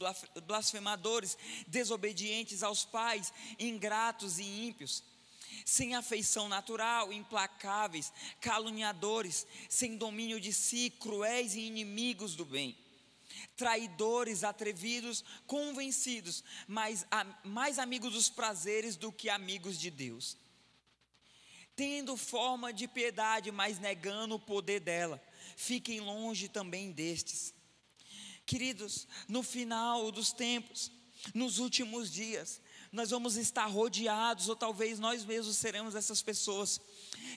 blasfemadores, 0.45 1.37
desobedientes 1.67 2.63
aos 2.63 2.85
pais, 2.85 3.33
ingratos 3.59 4.39
e 4.39 4.43
ímpios, 4.43 5.03
sem 5.65 5.93
afeição 5.93 6.47
natural, 6.47 7.11
implacáveis, 7.11 8.13
caluniadores, 8.39 9.45
sem 9.67 9.97
domínio 9.97 10.39
de 10.39 10.53
si, 10.53 10.89
cruéis 10.89 11.53
e 11.53 11.61
inimigos 11.61 12.35
do 12.35 12.45
bem 12.45 12.77
traidores, 13.55 14.43
atrevidos, 14.43 15.23
convencidos, 15.47 16.43
mais, 16.67 17.05
mais 17.43 17.79
amigos 17.79 18.13
dos 18.13 18.29
prazeres 18.29 18.95
do 18.95 19.11
que 19.11 19.29
amigos 19.29 19.79
de 19.79 19.89
Deus. 19.89 20.37
Tendo 21.75 22.15
forma 22.15 22.71
de 22.71 22.87
piedade, 22.87 23.51
mas 23.51 23.79
negando 23.79 24.35
o 24.35 24.39
poder 24.39 24.79
dela 24.79 25.21
fiquem 25.55 25.99
longe 25.99 26.47
também 26.47 26.91
destes. 26.91 27.53
Queridos, 28.45 29.07
no 29.27 29.41
final 29.41 30.11
dos 30.11 30.33
tempos, 30.33 30.91
nos 31.33 31.59
últimos 31.59 32.11
dias, 32.11 32.61
nós 32.93 33.09
vamos 33.09 33.37
estar 33.37 33.65
rodeados, 33.65 34.47
ou 34.47 34.55
talvez 34.55 34.99
nós 34.99 35.25
mesmos 35.25 35.57
seremos 35.57 35.95
essas 35.95 36.21
pessoas 36.21 36.79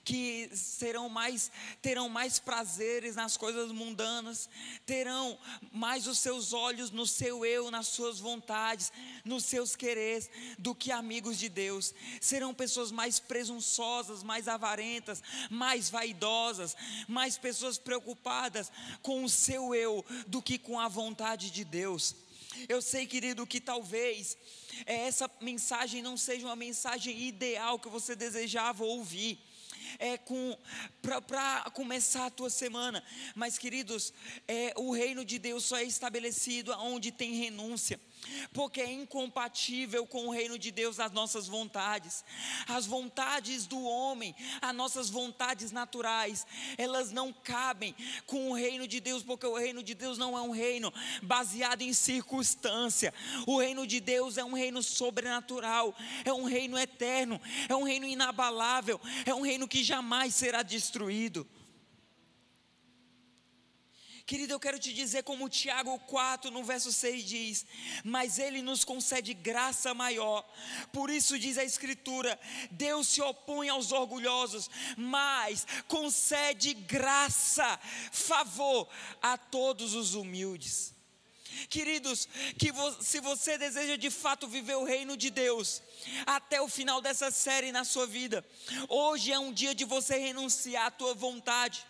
que 0.04 0.50
serão 0.54 1.08
mais, 1.08 1.50
terão 1.80 2.10
mais 2.10 2.38
prazeres 2.38 3.16
nas 3.16 3.38
coisas 3.38 3.72
mundanas, 3.72 4.50
terão 4.84 5.38
mais 5.72 6.06
os 6.06 6.18
seus 6.18 6.52
olhos 6.52 6.90
no 6.90 7.06
seu 7.06 7.44
eu, 7.44 7.70
nas 7.70 7.88
suas 7.88 8.20
vontades, 8.20 8.92
nos 9.24 9.46
seus 9.46 9.74
quereres, 9.74 10.28
do 10.58 10.74
que 10.74 10.92
amigos 10.92 11.38
de 11.38 11.48
Deus. 11.48 11.94
Serão 12.20 12.52
pessoas 12.52 12.92
mais 12.92 13.18
presunçosas, 13.18 14.22
mais 14.22 14.48
avarentas, 14.48 15.22
mais 15.50 15.88
vaidosas, 15.88 16.76
mais 17.08 17.38
pessoas 17.38 17.78
preocupadas 17.78 18.70
com 19.00 19.24
o 19.24 19.28
seu 19.30 19.74
eu 19.74 20.04
do 20.26 20.42
que 20.42 20.58
com 20.58 20.78
a 20.78 20.86
vontade 20.86 21.50
de 21.50 21.64
Deus. 21.64 22.14
Eu 22.68 22.80
sei, 22.80 23.06
querido, 23.06 23.46
que 23.46 23.60
talvez 23.60 24.36
é, 24.84 25.06
essa 25.06 25.30
mensagem 25.40 26.02
não 26.02 26.16
seja 26.16 26.46
uma 26.46 26.56
mensagem 26.56 27.18
ideal 27.18 27.78
que 27.78 27.88
você 27.88 28.14
desejava 28.14 28.84
ouvir. 28.84 29.38
É 29.98 30.18
com 30.18 30.58
para 31.00 31.70
começar 31.72 32.26
a 32.26 32.30
tua 32.30 32.50
semana, 32.50 33.02
mas 33.36 33.56
queridos, 33.56 34.12
é, 34.48 34.74
o 34.76 34.92
reino 34.92 35.24
de 35.24 35.38
Deus 35.38 35.64
só 35.64 35.76
é 35.76 35.84
estabelecido 35.84 36.72
onde 36.72 37.12
tem 37.12 37.34
renúncia 37.34 38.00
porque 38.52 38.80
é 38.80 38.92
incompatível 38.92 40.06
com 40.06 40.28
o 40.28 40.30
reino 40.30 40.58
de 40.58 40.70
Deus 40.70 41.00
as 41.00 41.12
nossas 41.12 41.46
vontades. 41.46 42.24
As 42.66 42.86
vontades 42.86 43.66
do 43.66 43.82
homem, 43.82 44.34
as 44.60 44.74
nossas 44.74 45.10
vontades 45.10 45.72
naturais, 45.72 46.46
elas 46.76 47.10
não 47.12 47.32
cabem 47.32 47.94
com 48.26 48.50
o 48.50 48.54
reino 48.54 48.86
de 48.86 49.00
Deus, 49.00 49.22
porque 49.22 49.46
o 49.46 49.56
reino 49.56 49.82
de 49.82 49.94
Deus 49.94 50.18
não 50.18 50.36
é 50.36 50.42
um 50.42 50.50
reino 50.50 50.92
baseado 51.22 51.82
em 51.82 51.92
circunstância. 51.92 53.12
O 53.46 53.58
reino 53.58 53.86
de 53.86 54.00
Deus 54.00 54.38
é 54.38 54.44
um 54.44 54.54
reino 54.54 54.82
sobrenatural, 54.82 55.94
é 56.24 56.32
um 56.32 56.44
reino 56.44 56.78
eterno, 56.78 57.40
é 57.68 57.74
um 57.74 57.84
reino 57.84 58.06
inabalável, 58.06 59.00
é 59.24 59.34
um 59.34 59.42
reino 59.42 59.68
que 59.68 59.82
jamais 59.82 60.34
será 60.34 60.62
destruído. 60.62 61.46
Querido, 64.26 64.52
eu 64.52 64.58
quero 64.58 64.76
te 64.76 64.92
dizer 64.92 65.22
como 65.22 65.48
Tiago 65.48 65.96
4, 66.00 66.50
no 66.50 66.64
verso 66.64 66.92
6 66.92 67.24
diz: 67.24 67.66
Mas 68.02 68.40
ele 68.40 68.60
nos 68.60 68.82
concede 68.82 69.32
graça 69.32 69.94
maior. 69.94 70.44
Por 70.92 71.10
isso 71.10 71.38
diz 71.38 71.56
a 71.56 71.62
Escritura: 71.62 72.36
Deus 72.72 73.06
se 73.06 73.22
opõe 73.22 73.68
aos 73.68 73.92
orgulhosos, 73.92 74.68
mas 74.96 75.64
concede 75.86 76.74
graça, 76.74 77.78
favor 78.10 78.88
a 79.22 79.38
todos 79.38 79.94
os 79.94 80.14
humildes. 80.14 80.95
Queridos, 81.68 82.28
que 82.58 82.70
vo 82.70 83.02
se 83.02 83.20
você 83.20 83.56
deseja 83.56 83.96
de 83.96 84.10
fato 84.10 84.46
viver 84.46 84.76
o 84.76 84.84
reino 84.84 85.16
de 85.16 85.30
Deus, 85.30 85.82
até 86.26 86.60
o 86.60 86.68
final 86.68 87.00
dessa 87.00 87.30
série 87.30 87.72
na 87.72 87.84
sua 87.84 88.06
vida, 88.06 88.44
hoje 88.88 89.32
é 89.32 89.38
um 89.38 89.52
dia 89.52 89.74
de 89.74 89.84
você 89.84 90.18
renunciar 90.18 90.86
à 90.86 90.90
tua 90.90 91.14
vontade, 91.14 91.86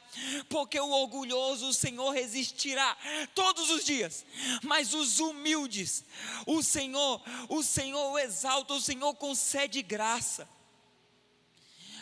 porque 0.49 0.79
o 0.79 0.91
orgulhoso 0.91 1.69
o 1.69 1.75
Senhor 1.75 2.11
resistirá 2.11 2.97
todos 3.35 3.71
os 3.71 3.85
dias, 3.85 4.25
mas 4.63 4.95
os 4.95 5.19
humildes, 5.19 6.05
o 6.47 6.63
Senhor, 6.63 7.23
o 7.49 7.63
Senhor 7.63 8.19
exalta, 8.19 8.75
o 8.75 8.81
Senhor 8.81 9.15
concede 9.15 9.83
graça. 9.83 10.49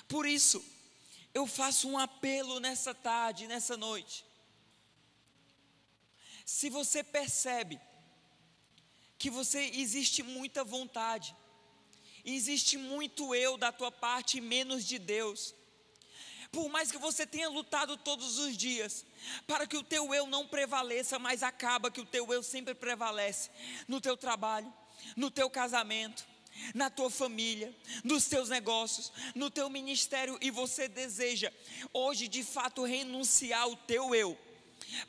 Por 0.06 0.26
isso, 0.26 0.62
eu 1.32 1.46
faço 1.46 1.88
um 1.88 1.98
apelo 1.98 2.60
nessa 2.60 2.94
tarde, 2.94 3.46
nessa 3.46 3.76
noite 3.76 4.24
se 6.44 6.68
você 6.68 7.02
percebe 7.02 7.80
que 9.18 9.30
você 9.30 9.70
existe 9.74 10.22
muita 10.22 10.62
vontade, 10.62 11.34
existe 12.24 12.76
muito 12.76 13.34
eu 13.34 13.56
da 13.56 13.72
tua 13.72 13.90
parte 13.90 14.38
e 14.38 14.40
menos 14.40 14.84
de 14.84 14.98
Deus. 14.98 15.54
Por 16.52 16.68
mais 16.68 16.92
que 16.92 16.98
você 16.98 17.26
tenha 17.26 17.48
lutado 17.48 17.96
todos 17.96 18.38
os 18.38 18.56
dias 18.56 19.04
para 19.46 19.66
que 19.66 19.76
o 19.76 19.82
teu 19.82 20.14
eu 20.14 20.26
não 20.26 20.46
prevaleça, 20.46 21.18
mas 21.18 21.42
acaba 21.42 21.90
que 21.90 22.00
o 22.00 22.06
teu 22.06 22.32
eu 22.32 22.42
sempre 22.42 22.74
prevalece 22.74 23.50
no 23.88 24.00
teu 24.00 24.16
trabalho, 24.16 24.72
no 25.16 25.30
teu 25.30 25.48
casamento, 25.48 26.24
na 26.74 26.90
tua 26.90 27.10
família, 27.10 27.74
nos 28.04 28.26
teus 28.26 28.50
negócios, 28.50 29.10
no 29.34 29.50
teu 29.50 29.68
ministério 29.70 30.38
e 30.40 30.50
você 30.50 30.86
deseja 30.86 31.52
hoje 31.92 32.28
de 32.28 32.44
fato 32.44 32.84
renunciar 32.84 33.62
ao 33.62 33.74
teu 33.74 34.14
eu 34.14 34.38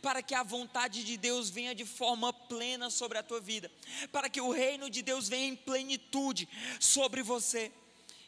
para 0.01 0.21
que 0.21 0.34
a 0.34 0.43
vontade 0.43 1.03
de 1.03 1.17
Deus 1.17 1.49
venha 1.49 1.76
de 1.76 1.86
forma 1.86 2.32
plena 2.32 2.89
sobre 2.89 3.17
a 3.17 3.23
tua 3.23 3.39
vida, 3.39 3.71
para 4.11 4.30
que 4.30 4.41
o 4.41 4.51
reino 4.51 4.89
de 4.89 5.01
Deus 5.01 5.28
venha 5.28 5.47
em 5.47 5.55
plenitude 5.55 6.47
sobre 6.80 7.21
você. 7.21 7.71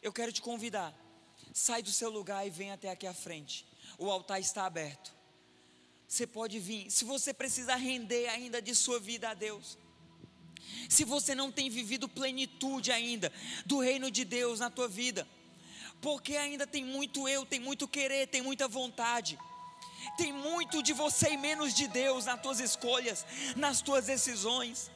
Eu 0.02 0.12
quero 0.12 0.32
te 0.32 0.40
convidar, 0.40 0.94
sai 1.52 1.82
do 1.82 1.90
seu 1.90 2.10
lugar 2.10 2.46
e 2.46 2.50
vem 2.50 2.70
até 2.70 2.90
aqui 2.90 3.06
à 3.06 3.14
frente. 3.14 3.66
O 3.98 4.10
altar 4.10 4.40
está 4.40 4.64
aberto. 4.64 5.12
Você 6.06 6.26
pode 6.26 6.58
vir. 6.58 6.90
Se 6.90 7.04
você 7.04 7.34
precisa 7.34 7.74
render 7.74 8.28
ainda 8.28 8.62
de 8.62 8.74
sua 8.74 8.98
vida 8.98 9.28
a 9.28 9.34
Deus, 9.34 9.76
se 10.88 11.04
você 11.04 11.34
não 11.34 11.52
tem 11.52 11.68
vivido 11.68 12.08
plenitude 12.08 12.90
ainda 12.90 13.32
do 13.66 13.78
reino 13.78 14.10
de 14.10 14.24
Deus 14.24 14.60
na 14.60 14.70
tua 14.70 14.88
vida, 14.88 15.28
porque 16.00 16.36
ainda 16.36 16.66
tem 16.66 16.84
muito 16.84 17.28
eu, 17.28 17.44
tem 17.44 17.60
muito 17.60 17.86
querer, 17.86 18.28
tem 18.28 18.40
muita 18.40 18.68
vontade. 18.68 19.38
Tem 20.16 20.32
muito 20.32 20.82
de 20.82 20.92
você 20.92 21.32
e 21.32 21.36
menos 21.36 21.74
de 21.74 21.86
Deus 21.86 22.24
nas 22.24 22.40
tuas 22.40 22.60
escolhas, 22.60 23.24
nas 23.56 23.80
tuas 23.80 24.06
decisões. 24.06 24.90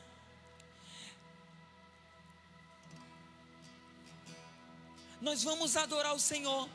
Nós 5.21 5.43
vamos 5.45 5.77
adorar 5.77 6.15
o 6.15 6.21
Senhor. 6.21 6.69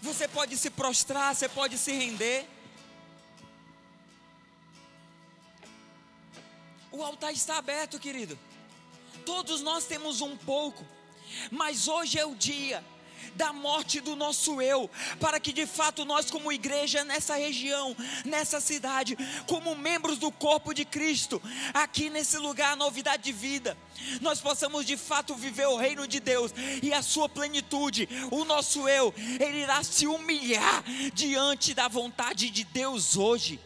Você 0.00 0.26
pode 0.26 0.56
se 0.56 0.68
prostrar, 0.68 1.34
você 1.34 1.48
pode 1.48 1.78
se 1.78 1.92
render. 1.92 2.48
O 6.90 7.04
altar 7.04 7.32
está 7.32 7.58
aberto, 7.58 8.00
querido. 8.00 8.36
Todos 9.24 9.60
nós 9.60 9.84
temos 9.84 10.20
um 10.20 10.36
pouco, 10.36 10.84
mas 11.50 11.86
hoje 11.86 12.18
é 12.18 12.26
o 12.26 12.34
dia 12.34 12.84
da 13.34 13.52
morte 13.52 14.00
do 14.00 14.16
nosso 14.16 14.60
eu, 14.60 14.90
para 15.20 15.40
que 15.40 15.52
de 15.52 15.66
fato 15.66 16.04
nós, 16.04 16.30
como 16.30 16.52
igreja 16.52 17.04
nessa 17.04 17.36
região, 17.36 17.96
nessa 18.24 18.60
cidade, 18.60 19.16
como 19.46 19.74
membros 19.74 20.18
do 20.18 20.30
corpo 20.30 20.72
de 20.72 20.84
Cristo, 20.84 21.40
aqui 21.72 22.10
nesse 22.10 22.38
lugar, 22.38 22.76
novidade 22.76 23.22
de 23.22 23.32
vida, 23.32 23.76
nós 24.20 24.40
possamos 24.40 24.84
de 24.86 24.96
fato 24.96 25.34
viver 25.34 25.66
o 25.66 25.76
reino 25.76 26.06
de 26.06 26.20
Deus 26.20 26.52
e 26.82 26.92
a 26.92 27.02
sua 27.02 27.28
plenitude. 27.28 28.08
O 28.30 28.44
nosso 28.44 28.88
eu, 28.88 29.14
ele 29.40 29.62
irá 29.62 29.82
se 29.82 30.06
humilhar 30.06 30.82
diante 31.12 31.74
da 31.74 31.88
vontade 31.88 32.50
de 32.50 32.64
Deus 32.64 33.16
hoje. 33.16 33.60